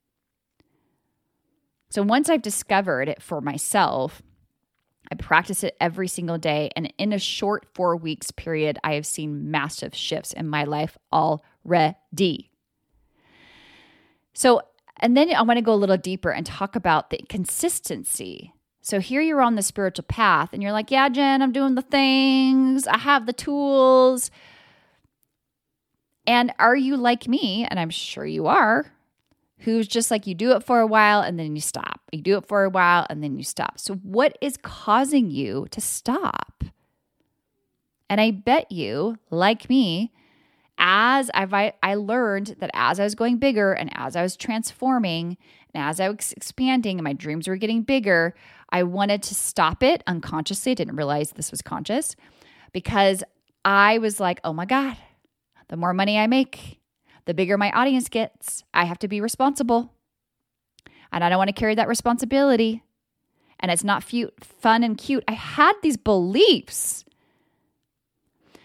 So 1.89 2.01
once 2.01 2.29
I've 2.29 2.41
discovered 2.41 3.09
it 3.09 3.21
for 3.21 3.41
myself, 3.41 4.23
I 5.09 5.15
practice 5.15 5.63
it 5.63 5.75
every 5.79 6.07
single 6.07 6.37
day. 6.37 6.69
And 6.75 6.93
in 6.97 7.13
a 7.13 7.19
short 7.19 7.65
four 7.73 7.95
weeks 7.95 8.31
period, 8.31 8.77
I 8.83 8.93
have 8.93 9.05
seen 9.05 9.51
massive 9.51 9.95
shifts 9.95 10.33
in 10.33 10.47
my 10.47 10.63
life 10.63 10.97
already. 11.11 12.51
So, 14.33 14.61
and 14.97 15.17
then 15.17 15.33
I 15.33 15.41
want 15.41 15.57
to 15.57 15.61
go 15.61 15.73
a 15.73 15.75
little 15.75 15.97
deeper 15.97 16.31
and 16.31 16.45
talk 16.45 16.75
about 16.75 17.09
the 17.09 17.19
consistency. 17.27 18.53
So 18.81 18.99
here 18.99 19.21
you're 19.21 19.41
on 19.41 19.55
the 19.55 19.61
spiritual 19.61 20.05
path 20.07 20.53
and 20.53 20.63
you're 20.63 20.71
like, 20.71 20.91
yeah, 20.91 21.09
Jen, 21.09 21.41
I'm 21.41 21.51
doing 21.51 21.75
the 21.75 21.81
things, 21.81 22.87
I 22.87 22.97
have 22.97 23.25
the 23.25 23.33
tools. 23.33 24.31
And 26.25 26.53
are 26.59 26.75
you 26.75 26.97
like 26.97 27.27
me? 27.27 27.65
And 27.69 27.79
I'm 27.79 27.89
sure 27.89 28.25
you 28.25 28.47
are, 28.47 28.91
who's 29.61 29.87
just 29.87 30.11
like 30.11 30.27
you 30.27 30.35
do 30.35 30.51
it 30.51 30.63
for 30.63 30.79
a 30.79 30.87
while 30.87 31.21
and 31.21 31.39
then 31.39 31.55
you 31.55 31.61
stop. 31.61 32.01
You 32.11 32.21
do 32.21 32.37
it 32.37 32.47
for 32.47 32.63
a 32.63 32.69
while 32.69 33.05
and 33.09 33.23
then 33.23 33.37
you 33.37 33.43
stop. 33.43 33.79
So, 33.79 33.95
what 33.95 34.37
is 34.41 34.57
causing 34.57 35.29
you 35.29 35.67
to 35.71 35.79
stop? 35.79 36.63
And 38.09 38.19
I 38.19 38.31
bet 38.31 38.71
you, 38.71 39.17
like 39.29 39.69
me, 39.69 40.11
as 40.77 41.31
I've, 41.33 41.53
I, 41.53 41.73
I 41.81 41.95
learned 41.95 42.57
that 42.59 42.71
as 42.73 42.99
I 42.99 43.03
was 43.03 43.15
going 43.15 43.37
bigger 43.37 43.71
and 43.71 43.89
as 43.93 44.15
I 44.15 44.23
was 44.23 44.35
transforming 44.35 45.37
and 45.73 45.83
as 45.83 45.99
I 45.99 46.09
was 46.09 46.33
expanding 46.33 46.97
and 46.97 47.03
my 47.03 47.13
dreams 47.13 47.47
were 47.47 47.55
getting 47.55 47.83
bigger, 47.83 48.33
I 48.69 48.83
wanted 48.83 49.23
to 49.23 49.35
stop 49.35 49.83
it 49.83 50.03
unconsciously. 50.07 50.71
I 50.71 50.75
didn't 50.75 50.95
realize 50.95 51.31
this 51.31 51.51
was 51.51 51.61
conscious 51.61 52.15
because 52.73 53.23
I 53.63 53.99
was 53.99 54.19
like, 54.19 54.41
oh 54.43 54.53
my 54.53 54.65
God, 54.65 54.97
the 55.69 55.77
more 55.77 55.93
money 55.93 56.17
I 56.17 56.27
make, 56.27 56.80
the 57.25 57.33
bigger 57.33 57.57
my 57.57 57.71
audience 57.71 58.09
gets. 58.09 58.63
I 58.73 58.85
have 58.85 58.99
to 58.99 59.07
be 59.07 59.21
responsible. 59.21 59.93
And 61.11 61.23
I 61.23 61.29
don't 61.29 61.37
want 61.37 61.49
to 61.49 61.53
carry 61.53 61.75
that 61.75 61.87
responsibility. 61.87 62.83
And 63.59 63.71
it's 63.71 63.83
not 63.83 64.07
cute, 64.07 64.33
fun 64.43 64.83
and 64.83 64.97
cute. 64.97 65.23
I 65.27 65.33
had 65.33 65.73
these 65.83 65.97
beliefs. 65.97 67.05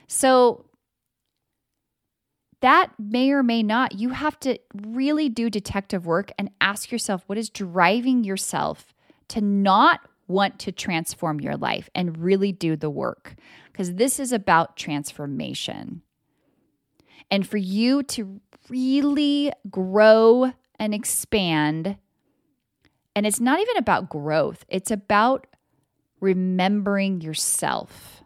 So 0.06 0.66
that 2.60 2.92
may 2.98 3.30
or 3.30 3.42
may 3.42 3.62
not, 3.62 3.98
you 3.98 4.10
have 4.10 4.40
to 4.40 4.58
really 4.74 5.28
do 5.28 5.50
detective 5.50 6.06
work 6.06 6.32
and 6.38 6.50
ask 6.60 6.90
yourself 6.90 7.22
what 7.26 7.38
is 7.38 7.50
driving 7.50 8.24
yourself 8.24 8.94
to 9.28 9.40
not 9.40 10.00
want 10.28 10.58
to 10.60 10.72
transform 10.72 11.40
your 11.40 11.56
life 11.56 11.90
and 11.94 12.18
really 12.18 12.52
do 12.52 12.76
the 12.76 12.90
work. 12.90 13.34
Because 13.70 13.94
this 13.94 14.18
is 14.18 14.32
about 14.32 14.76
transformation. 14.76 16.02
And 17.30 17.46
for 17.46 17.58
you 17.58 18.02
to 18.04 18.40
really 18.68 19.52
grow 19.70 20.52
and 20.78 20.94
expand, 20.94 21.96
and 23.14 23.26
it's 23.26 23.40
not 23.40 23.60
even 23.60 23.76
about 23.76 24.08
growth, 24.08 24.64
it's 24.68 24.90
about 24.90 25.46
remembering 26.20 27.20
yourself. 27.20 28.22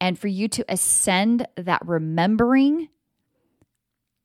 And 0.00 0.18
for 0.18 0.28
you 0.28 0.48
to 0.48 0.64
ascend 0.68 1.46
that 1.56 1.86
remembering, 1.86 2.88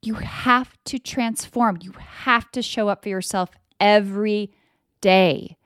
you 0.01 0.15
have 0.15 0.75
to 0.85 0.97
transform. 0.97 1.77
You 1.81 1.91
have 1.91 2.49
to 2.51 2.61
show 2.61 2.87
up 2.87 3.03
for 3.03 3.09
yourself 3.09 3.51
every 3.79 4.51
day 5.01 5.57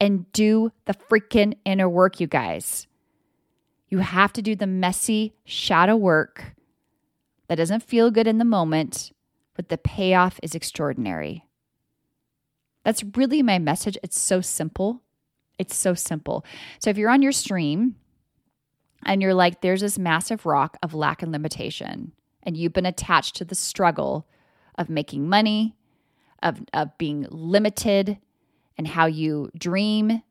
and 0.00 0.30
do 0.32 0.72
the 0.86 0.94
freaking 0.94 1.54
inner 1.64 1.88
work, 1.88 2.18
you 2.18 2.26
guys. 2.26 2.88
You 3.88 3.98
have 3.98 4.32
to 4.32 4.42
do 4.42 4.56
the 4.56 4.66
messy 4.66 5.34
shadow 5.44 5.94
work 5.94 6.54
that 7.48 7.56
doesn't 7.56 7.82
feel 7.82 8.10
good 8.10 8.26
in 8.26 8.38
the 8.38 8.44
moment, 8.44 9.12
but 9.54 9.68
the 9.68 9.78
payoff 9.78 10.40
is 10.42 10.54
extraordinary. 10.54 11.44
That's 12.84 13.04
really 13.16 13.42
my 13.42 13.58
message. 13.58 13.98
It's 14.02 14.18
so 14.18 14.40
simple. 14.40 15.02
It's 15.58 15.76
so 15.76 15.94
simple. 15.94 16.44
So 16.78 16.90
if 16.90 16.98
you're 16.98 17.10
on 17.10 17.22
your 17.22 17.32
stream 17.32 17.96
and 19.04 19.22
you're 19.22 19.34
like, 19.34 19.60
there's 19.60 19.82
this 19.82 19.98
massive 19.98 20.46
rock 20.46 20.76
of 20.82 20.94
lack 20.94 21.22
and 21.22 21.30
limitation, 21.30 22.12
and 22.42 22.56
you've 22.56 22.72
been 22.72 22.86
attached 22.86 23.36
to 23.36 23.44
the 23.44 23.54
struggle 23.54 24.26
of 24.76 24.88
making 24.88 25.28
money, 25.28 25.76
of, 26.42 26.60
of 26.72 26.96
being 26.98 27.26
limited, 27.30 28.18
and 28.78 28.88
how 28.88 29.06
you 29.06 29.50
dream, 29.56 30.22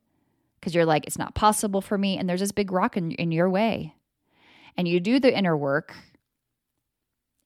because 0.59 0.75
you're 0.75 0.85
like, 0.85 1.05
it's 1.05 1.17
not 1.17 1.35
possible 1.35 1.81
for 1.81 1.97
me. 1.97 2.17
And 2.17 2.27
there's 2.27 2.39
this 2.41 2.51
big 2.51 2.71
rock 2.71 2.97
in, 2.97 3.11
in 3.11 3.31
your 3.31 3.49
way. 3.49 3.95
And 4.75 4.87
you 4.87 4.99
do 4.99 5.19
the 5.19 5.35
inner 5.35 5.55
work 5.55 5.95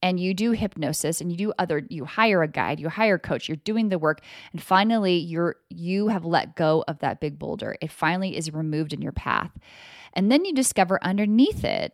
and 0.05 0.19
you 0.19 0.35
do 0.35 0.51
hypnosis 0.51 1.19
and 1.19 1.31
you 1.31 1.37
do 1.37 1.53
other 1.57 1.81
you 1.89 2.05
hire 2.05 2.43
a 2.43 2.47
guide 2.47 2.79
you 2.79 2.89
hire 2.89 3.15
a 3.15 3.19
coach 3.19 3.49
you're 3.49 3.55
doing 3.55 3.89
the 3.89 3.97
work 3.97 4.21
and 4.51 4.61
finally 4.61 5.15
you're 5.15 5.55
you 5.69 6.09
have 6.09 6.23
let 6.23 6.55
go 6.55 6.83
of 6.87 6.99
that 6.99 7.19
big 7.19 7.39
boulder. 7.39 7.75
It 7.81 7.91
finally 7.91 8.37
is 8.37 8.53
removed 8.53 8.93
in 8.93 9.01
your 9.01 9.11
path. 9.11 9.51
And 10.13 10.31
then 10.31 10.45
you 10.45 10.53
discover 10.53 11.03
underneath 11.03 11.63
it 11.63 11.93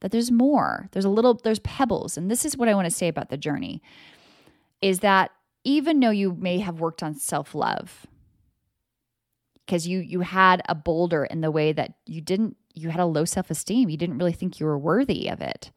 that 0.00 0.12
there's 0.12 0.30
more. 0.30 0.88
There's 0.92 1.04
a 1.04 1.10
little 1.10 1.34
there's 1.34 1.58
pebbles. 1.58 2.16
And 2.16 2.30
this 2.30 2.44
is 2.44 2.56
what 2.56 2.68
i 2.68 2.74
want 2.74 2.86
to 2.86 2.94
say 2.94 3.08
about 3.08 3.28
the 3.28 3.36
journey 3.36 3.82
is 4.80 5.00
that 5.00 5.32
even 5.64 5.98
though 5.98 6.10
you 6.10 6.32
may 6.34 6.58
have 6.58 6.80
worked 6.80 7.02
on 7.02 7.14
self-love 7.14 8.06
because 9.64 9.88
you 9.88 9.98
you 9.98 10.20
had 10.20 10.62
a 10.68 10.76
boulder 10.76 11.24
in 11.24 11.40
the 11.40 11.50
way 11.50 11.72
that 11.72 11.94
you 12.06 12.20
didn't 12.20 12.56
you 12.74 12.90
had 12.90 13.00
a 13.00 13.06
low 13.06 13.24
self-esteem. 13.24 13.88
You 13.88 13.96
didn't 13.96 14.18
really 14.18 14.34
think 14.34 14.60
you 14.60 14.66
were 14.66 14.78
worthy 14.78 15.28
of 15.28 15.40
it 15.40 15.72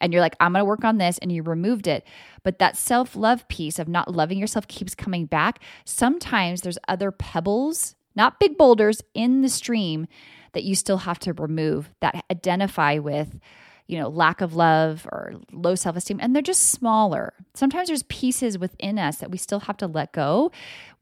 and 0.00 0.12
you're 0.12 0.22
like, 0.22 0.36
I'm 0.40 0.52
going 0.52 0.60
to 0.60 0.64
work 0.64 0.84
on 0.84 0.98
this, 0.98 1.18
and 1.18 1.30
you 1.30 1.42
removed 1.42 1.86
it. 1.86 2.06
But 2.42 2.58
that 2.58 2.76
self 2.76 3.16
love 3.16 3.46
piece 3.48 3.78
of 3.78 3.88
not 3.88 4.14
loving 4.14 4.38
yourself 4.38 4.68
keeps 4.68 4.94
coming 4.94 5.26
back. 5.26 5.62
Sometimes 5.84 6.62
there's 6.62 6.78
other 6.88 7.10
pebbles, 7.10 7.94
not 8.16 8.40
big 8.40 8.56
boulders 8.56 9.02
in 9.14 9.42
the 9.42 9.48
stream 9.48 10.06
that 10.52 10.64
you 10.64 10.74
still 10.74 10.98
have 10.98 11.18
to 11.20 11.32
remove 11.34 11.90
that 12.00 12.24
identify 12.30 12.98
with 12.98 13.38
you 13.86 13.98
know 13.98 14.08
lack 14.08 14.40
of 14.40 14.54
love 14.54 15.06
or 15.10 15.34
low 15.52 15.74
self-esteem 15.74 16.18
and 16.20 16.34
they're 16.34 16.42
just 16.42 16.70
smaller 16.70 17.32
sometimes 17.54 17.88
there's 17.88 18.04
pieces 18.04 18.58
within 18.58 18.98
us 18.98 19.16
that 19.18 19.30
we 19.30 19.38
still 19.38 19.60
have 19.60 19.76
to 19.76 19.86
let 19.86 20.12
go 20.12 20.50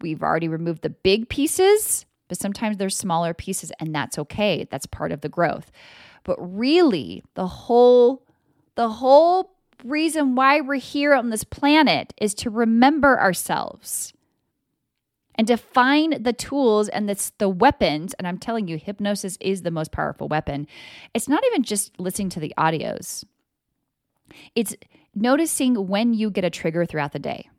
we've 0.01 0.23
already 0.23 0.49
removed 0.49 0.83
the 0.83 0.91
big 0.91 1.29
pieces 1.29 2.07
but 2.29 2.39
sometimes 2.39 2.77
there's 2.77 2.97
smaller 2.97 3.35
pieces 3.35 3.73
and 3.79 3.95
that's 3.95 4.19
okay 4.19 4.67
that's 4.71 4.87
part 4.87 5.13
of 5.13 5.21
the 5.21 5.29
growth 5.29 5.71
but 6.25 6.37
really 6.39 7.23
the 7.35 7.47
whole 7.47 8.23
the 8.79 8.89
whole 8.89 9.57
reason 9.83 10.37
why 10.37 10.61
we're 10.61 10.77
here 10.77 11.13
on 11.13 11.31
this 11.31 11.43
planet 11.43 12.15
is 12.21 12.33
to 12.33 12.49
remember 12.49 13.19
ourselves 13.19 14.13
and 15.35 15.49
to 15.49 15.57
find 15.57 16.25
the 16.25 16.33
tools 16.33 16.89
and 16.89 17.09
the, 17.09 17.31
the 17.39 17.49
weapons. 17.49 18.15
And 18.15 18.29
I'm 18.29 18.39
telling 18.39 18.69
you, 18.69 18.79
hypnosis 18.79 19.37
is 19.41 19.63
the 19.63 19.73
most 19.73 19.91
powerful 19.91 20.29
weapon. 20.29 20.69
It's 21.13 21.29
not 21.29 21.43
even 21.49 21.65
just 21.65 21.99
listening 21.99 22.29
to 22.31 22.41
the 22.41 22.55
audios, 22.57 23.25
it's 24.55 24.77
noticing 25.13 25.89
when 25.89 26.15
you 26.15 26.31
get 26.31 26.45
a 26.45 26.51
trigger 26.51 26.87
throughout 26.87 27.11
the 27.11 27.19
day, 27.19 27.51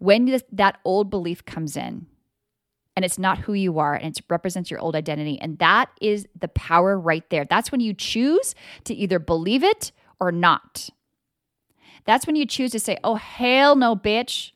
when 0.00 0.38
that 0.52 0.80
old 0.84 1.08
belief 1.08 1.46
comes 1.46 1.78
in. 1.78 2.08
And 2.96 3.04
it's 3.04 3.18
not 3.18 3.38
who 3.38 3.54
you 3.54 3.80
are, 3.80 3.94
and 3.94 4.16
it 4.16 4.24
represents 4.30 4.70
your 4.70 4.78
old 4.78 4.94
identity. 4.94 5.38
And 5.40 5.58
that 5.58 5.90
is 6.00 6.28
the 6.38 6.46
power 6.48 6.98
right 6.98 7.28
there. 7.28 7.44
That's 7.44 7.72
when 7.72 7.80
you 7.80 7.92
choose 7.92 8.54
to 8.84 8.94
either 8.94 9.18
believe 9.18 9.64
it 9.64 9.90
or 10.20 10.30
not. 10.30 10.90
That's 12.04 12.26
when 12.26 12.36
you 12.36 12.46
choose 12.46 12.70
to 12.70 12.78
say, 12.78 12.98
oh, 13.02 13.16
hell 13.16 13.74
no, 13.74 13.96
bitch. 13.96 14.52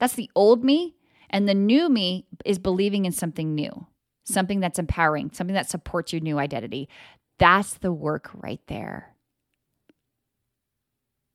That's 0.00 0.14
the 0.14 0.30
old 0.34 0.64
me. 0.64 0.96
And 1.30 1.48
the 1.48 1.54
new 1.54 1.88
me 1.88 2.26
is 2.44 2.58
believing 2.58 3.04
in 3.04 3.12
something 3.12 3.54
new. 3.54 3.86
something 4.24 4.60
that's 4.60 4.78
empowering, 4.78 5.30
something 5.32 5.54
that 5.54 5.70
supports 5.70 6.12
your 6.12 6.20
new 6.20 6.38
identity. 6.38 6.88
That's 7.38 7.74
the 7.74 7.92
work 7.92 8.30
right 8.34 8.60
there. 8.66 9.14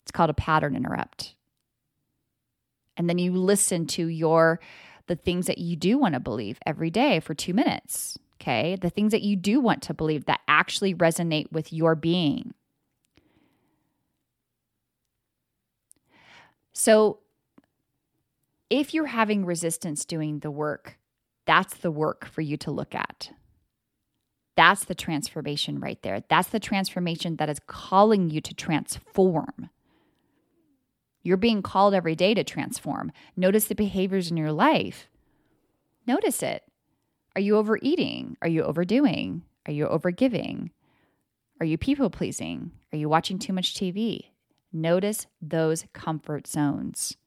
It's 0.03 0.11
called 0.11 0.29
a 0.29 0.35
pattern 0.35 0.75
interrupt. 0.75 1.35
And 2.97 3.09
then 3.09 3.17
you 3.17 3.33
listen 3.33 3.85
to 3.87 4.07
your 4.07 4.59
the 5.09 5.17
things 5.17 5.47
that 5.47 5.57
you 5.57 5.75
do 5.75 5.97
want 5.97 6.13
to 6.13 6.21
believe 6.21 6.57
every 6.65 6.89
day 6.89 7.19
for 7.19 7.33
2 7.33 7.53
minutes. 7.53 8.17
Okay? 8.41 8.77
The 8.79 8.89
things 8.89 9.11
that 9.11 9.23
you 9.23 9.35
do 9.35 9.59
want 9.59 9.81
to 9.83 9.93
believe 9.93 10.23
that 10.25 10.39
actually 10.47 10.95
resonate 10.95 11.51
with 11.51 11.73
your 11.73 11.95
being. 11.95 12.53
So 16.71 17.19
if 18.69 18.93
you're 18.93 19.07
having 19.07 19.45
resistance 19.45 20.05
doing 20.05 20.39
the 20.39 20.51
work, 20.51 20.97
that's 21.45 21.75
the 21.75 21.91
work 21.91 22.25
for 22.25 22.39
you 22.39 22.55
to 22.57 22.71
look 22.71 22.95
at. 22.95 23.31
That's 24.55 24.85
the 24.85 24.95
transformation 24.95 25.79
right 25.79 26.01
there. 26.01 26.23
That's 26.29 26.49
the 26.49 26.59
transformation 26.59 27.35
that 27.37 27.49
is 27.49 27.59
calling 27.67 28.29
you 28.29 28.39
to 28.41 28.53
transform. 28.53 29.69
You're 31.21 31.37
being 31.37 31.61
called 31.61 31.93
every 31.93 32.15
day 32.15 32.33
to 32.33 32.43
transform. 32.43 33.11
Notice 33.35 33.65
the 33.65 33.75
behaviors 33.75 34.31
in 34.31 34.37
your 34.37 34.51
life. 34.51 35.09
Notice 36.07 36.41
it. 36.41 36.63
Are 37.35 37.41
you 37.41 37.57
overeating? 37.57 38.37
Are 38.41 38.47
you 38.47 38.63
overdoing? 38.63 39.43
Are 39.65 39.73
you 39.73 39.85
overgiving? 39.85 40.71
Are 41.59 41.65
you 41.65 41.77
people 41.77 42.09
pleasing? 42.09 42.71
Are 42.93 42.97
you 42.97 43.09
watching 43.09 43.37
too 43.37 43.53
much 43.53 43.75
TV? 43.75 44.25
Notice 44.71 45.27
those 45.41 45.85
comfort 45.93 46.47
zones. 46.47 47.17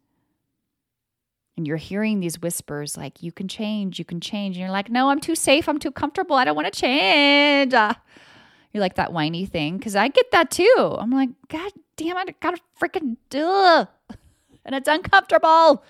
And 1.56 1.66
you're 1.66 1.76
hearing 1.76 2.20
these 2.20 2.40
whispers 2.40 2.96
like, 2.96 3.22
you 3.22 3.30
can 3.30 3.46
change, 3.46 3.98
you 3.98 4.04
can 4.04 4.20
change. 4.20 4.56
And 4.56 4.62
you're 4.62 4.70
like, 4.70 4.90
no, 4.90 5.10
I'm 5.10 5.20
too 5.20 5.34
safe. 5.34 5.68
I'm 5.68 5.78
too 5.78 5.90
comfortable. 5.90 6.34
I 6.34 6.44
don't 6.44 6.56
want 6.56 6.72
to 6.72 6.80
change. 6.80 7.74
Ah. 7.74 8.00
You're 8.72 8.80
like 8.80 8.94
that 8.94 9.12
whiny 9.12 9.46
thing. 9.46 9.78
Cause 9.78 9.96
I 9.96 10.08
get 10.08 10.30
that 10.32 10.50
too. 10.50 10.96
I'm 10.98 11.10
like, 11.10 11.30
God 11.48 11.72
damn. 11.96 12.16
I 12.16 12.24
gotta 12.40 12.60
freaking 12.80 13.16
do 13.30 13.86
And 14.64 14.76
it's 14.76 14.88
uncomfortable. 14.88 15.82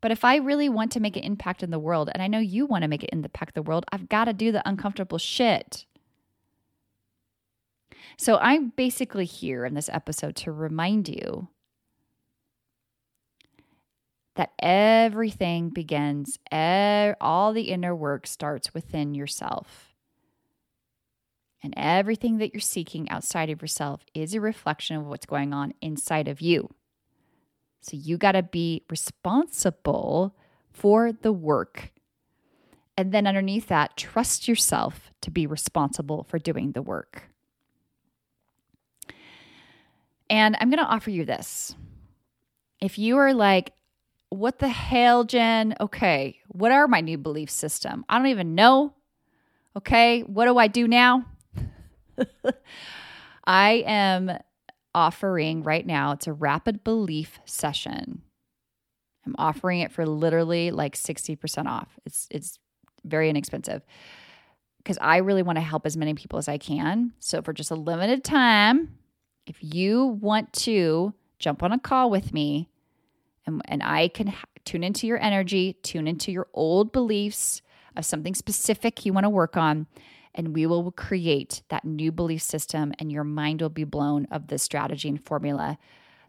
But 0.00 0.12
if 0.12 0.24
I 0.24 0.36
really 0.36 0.68
want 0.68 0.92
to 0.92 1.00
make 1.00 1.16
an 1.16 1.24
impact 1.24 1.62
in 1.62 1.70
the 1.70 1.78
world, 1.78 2.10
and 2.12 2.22
I 2.22 2.26
know 2.26 2.38
you 2.38 2.66
want 2.66 2.82
to 2.82 2.88
make 2.88 3.02
an 3.02 3.08
impact 3.10 3.56
in 3.56 3.62
the 3.62 3.68
world, 3.68 3.84
I've 3.90 4.08
got 4.08 4.26
to 4.26 4.32
do 4.32 4.52
the 4.52 4.62
uncomfortable 4.68 5.18
shit. 5.18 5.86
So 8.16 8.36
I'm 8.36 8.68
basically 8.76 9.24
here 9.24 9.64
in 9.64 9.74
this 9.74 9.88
episode 9.88 10.36
to 10.36 10.52
remind 10.52 11.08
you 11.08 11.48
that 14.36 14.52
everything 14.58 15.70
begins, 15.70 16.38
all 16.52 17.52
the 17.52 17.70
inner 17.70 17.94
work 17.94 18.26
starts 18.26 18.74
within 18.74 19.14
yourself. 19.14 19.93
And 21.64 21.72
everything 21.78 22.36
that 22.38 22.52
you're 22.52 22.60
seeking 22.60 23.08
outside 23.08 23.48
of 23.48 23.62
yourself 23.62 24.04
is 24.12 24.34
a 24.34 24.40
reflection 24.40 24.96
of 24.96 25.06
what's 25.06 25.24
going 25.24 25.54
on 25.54 25.72
inside 25.80 26.28
of 26.28 26.42
you. 26.42 26.68
So 27.80 27.96
you 27.96 28.18
got 28.18 28.32
to 28.32 28.42
be 28.42 28.82
responsible 28.90 30.36
for 30.70 31.10
the 31.10 31.32
work. 31.32 31.90
And 32.98 33.12
then 33.12 33.26
underneath 33.26 33.68
that, 33.68 33.96
trust 33.96 34.46
yourself 34.46 35.10
to 35.22 35.30
be 35.30 35.46
responsible 35.46 36.24
for 36.24 36.38
doing 36.38 36.72
the 36.72 36.82
work. 36.82 37.30
And 40.28 40.58
I'm 40.60 40.68
going 40.68 40.84
to 40.84 40.84
offer 40.84 41.10
you 41.10 41.24
this. 41.24 41.74
If 42.78 42.98
you 42.98 43.16
are 43.16 43.32
like, 43.32 43.72
what 44.28 44.58
the 44.58 44.68
hell, 44.68 45.24
Jen? 45.24 45.76
Okay, 45.80 46.40
what 46.48 46.72
are 46.72 46.86
my 46.88 47.00
new 47.00 47.16
belief 47.16 47.48
system? 47.48 48.04
I 48.06 48.18
don't 48.18 48.26
even 48.26 48.54
know. 48.54 48.92
Okay, 49.78 50.20
what 50.20 50.44
do 50.44 50.58
I 50.58 50.66
do 50.66 50.86
now? 50.86 51.24
I 53.44 53.84
am 53.86 54.38
offering 54.94 55.62
right 55.62 55.86
now, 55.86 56.12
it's 56.12 56.26
a 56.26 56.32
rapid 56.32 56.84
belief 56.84 57.40
session. 57.44 58.22
I'm 59.26 59.34
offering 59.38 59.80
it 59.80 59.90
for 59.90 60.06
literally 60.06 60.70
like 60.70 60.94
60% 60.94 61.66
off. 61.66 61.88
It's 62.04 62.28
it's 62.30 62.58
very 63.04 63.28
inexpensive 63.28 63.84
because 64.78 64.98
I 65.00 65.18
really 65.18 65.42
want 65.42 65.56
to 65.56 65.62
help 65.62 65.86
as 65.86 65.96
many 65.96 66.14
people 66.14 66.38
as 66.38 66.48
I 66.48 66.58
can. 66.58 67.12
So 67.18 67.42
for 67.42 67.52
just 67.52 67.70
a 67.70 67.74
limited 67.74 68.22
time, 68.22 68.98
if 69.46 69.56
you 69.60 70.06
want 70.20 70.52
to 70.54 71.14
jump 71.38 71.62
on 71.62 71.72
a 71.72 71.78
call 71.78 72.10
with 72.10 72.32
me 72.32 72.68
and, 73.46 73.62
and 73.66 73.82
I 73.82 74.08
can 74.08 74.28
ha- 74.28 74.44
tune 74.64 74.84
into 74.84 75.06
your 75.06 75.20
energy, 75.22 75.74
tune 75.82 76.06
into 76.06 76.32
your 76.32 76.48
old 76.54 76.92
beliefs 76.92 77.62
of 77.96 78.04
something 78.04 78.34
specific 78.34 79.04
you 79.04 79.12
want 79.12 79.24
to 79.24 79.30
work 79.30 79.56
on, 79.56 79.86
and 80.34 80.54
we 80.54 80.66
will 80.66 80.90
create 80.92 81.62
that 81.68 81.84
new 81.84 82.10
belief 82.10 82.42
system, 82.42 82.92
and 82.98 83.12
your 83.12 83.24
mind 83.24 83.62
will 83.62 83.68
be 83.68 83.84
blown 83.84 84.26
of 84.30 84.48
the 84.48 84.58
strategy 84.58 85.08
and 85.08 85.24
formula 85.24 85.78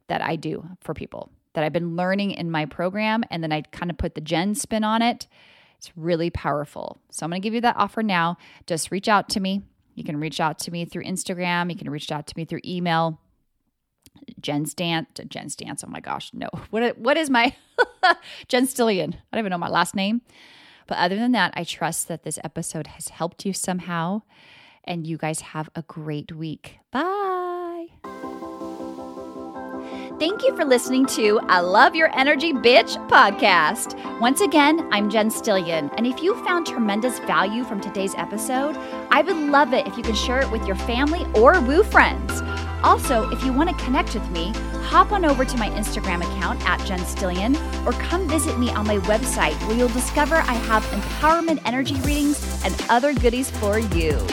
that 0.07 0.21
I 0.21 0.35
do 0.35 0.67
for 0.81 0.93
people 0.93 1.31
that 1.55 1.63
I've 1.63 1.73
been 1.73 1.95
learning 1.95 2.31
in 2.31 2.51
my 2.51 2.65
program. 2.65 3.23
And 3.31 3.41
then 3.41 3.51
I 3.51 3.61
kind 3.61 3.89
of 3.89 3.97
put 3.97 4.13
the 4.13 4.21
Jen 4.21 4.53
spin 4.55 4.83
on 4.83 5.01
it. 5.01 5.27
It's 5.77 5.91
really 5.95 6.29
powerful. 6.29 6.99
So 7.09 7.25
I'm 7.25 7.31
going 7.31 7.41
to 7.41 7.45
give 7.45 7.53
you 7.53 7.61
that 7.61 7.77
offer 7.77 8.03
now. 8.03 8.37
Just 8.67 8.91
reach 8.91 9.07
out 9.07 9.29
to 9.29 9.39
me. 9.39 9.63
You 9.95 10.03
can 10.03 10.19
reach 10.19 10.39
out 10.39 10.59
to 10.59 10.71
me 10.71 10.85
through 10.85 11.03
Instagram. 11.03 11.69
You 11.69 11.77
can 11.77 11.89
reach 11.89 12.11
out 12.11 12.27
to 12.27 12.33
me 12.37 12.45
through 12.45 12.61
email. 12.65 13.19
Jen's 14.39 14.73
dance, 14.73 15.07
Jen's 15.27 15.55
dance. 15.55 15.83
Oh 15.85 15.89
my 15.89 15.99
gosh, 15.99 16.31
no. 16.33 16.49
What 16.69 16.97
what 16.97 17.17
is 17.17 17.29
my 17.29 17.55
Jen 18.47 18.67
Stillion? 18.67 19.13
I 19.13 19.35
don't 19.35 19.39
even 19.39 19.49
know 19.49 19.57
my 19.57 19.69
last 19.69 19.95
name. 19.95 20.21
But 20.88 20.98
other 20.98 21.15
than 21.15 21.32
that, 21.34 21.54
I 21.56 21.63
trust 21.63 22.08
that 22.08 22.24
this 22.24 22.39
episode 22.43 22.88
has 22.88 23.10
helped 23.10 23.45
you 23.45 23.54
somehow. 23.54 24.21
And 24.84 25.08
you 25.08 25.17
guys 25.17 25.41
have 25.41 25.69
a 25.76 25.82
great 25.82 26.32
week. 26.32 26.78
Bye. 26.91 27.88
Thank 30.17 30.43
you 30.43 30.56
for 30.56 30.63
listening 30.63 31.08
to 31.08 31.41
I 31.50 31.60
Love 31.60 31.93
Your 31.93 32.10
Energy 32.17 32.54
Bitch 32.54 32.95
podcast. 33.10 34.00
Once 34.21 34.39
again, 34.39 34.88
I'm 34.91 35.10
Jen 35.10 35.30
Stillion. 35.30 35.93
And 35.98 36.08
if 36.08 36.24
you 36.24 36.36
found 36.45 36.65
tremendous 36.65 37.19
value 37.19 37.65
from 37.65 37.82
today's 37.82 38.15
episode, 38.15 38.78
I 39.12 39.24
would 39.24 39.36
love 39.36 39.74
it 39.74 39.86
if 39.88 39.98
you 39.98 40.04
could 40.04 40.15
share 40.15 40.39
it 40.39 40.50
with 40.52 40.65
your 40.65 40.78
family 40.78 41.26
or 41.36 41.60
woo 41.62 41.84
friends. 41.84 42.41
Also, 42.86 43.28
if 43.32 43.43
you 43.43 43.52
want 43.52 43.67
to 43.67 43.84
connect 43.84 44.13
with 44.13 44.30
me, 44.30 44.54
hop 44.84 45.12
on 45.12 45.26
over 45.26 45.43
to 45.43 45.58
my 45.58 45.71
Instagram 45.71 46.21
account 46.21 46.63
at 46.69 46.80
Jen 46.86 47.00
Stillion 47.00 47.56
or 47.84 47.93
come 47.93 48.28
visit 48.28 48.60
me 48.60 48.69
on 48.69 48.86
my 48.86 49.00
website 49.00 49.60
where 49.67 49.76
you'll 49.76 49.89
discover 49.89 50.36
I 50.36 50.54
have 50.54 50.84
empowerment 50.86 51.62
energy 51.65 51.95
readings 52.02 52.63
and 52.63 52.76
other 52.88 53.15
goodies 53.15 53.50
for 53.50 53.80
you. 53.80 54.28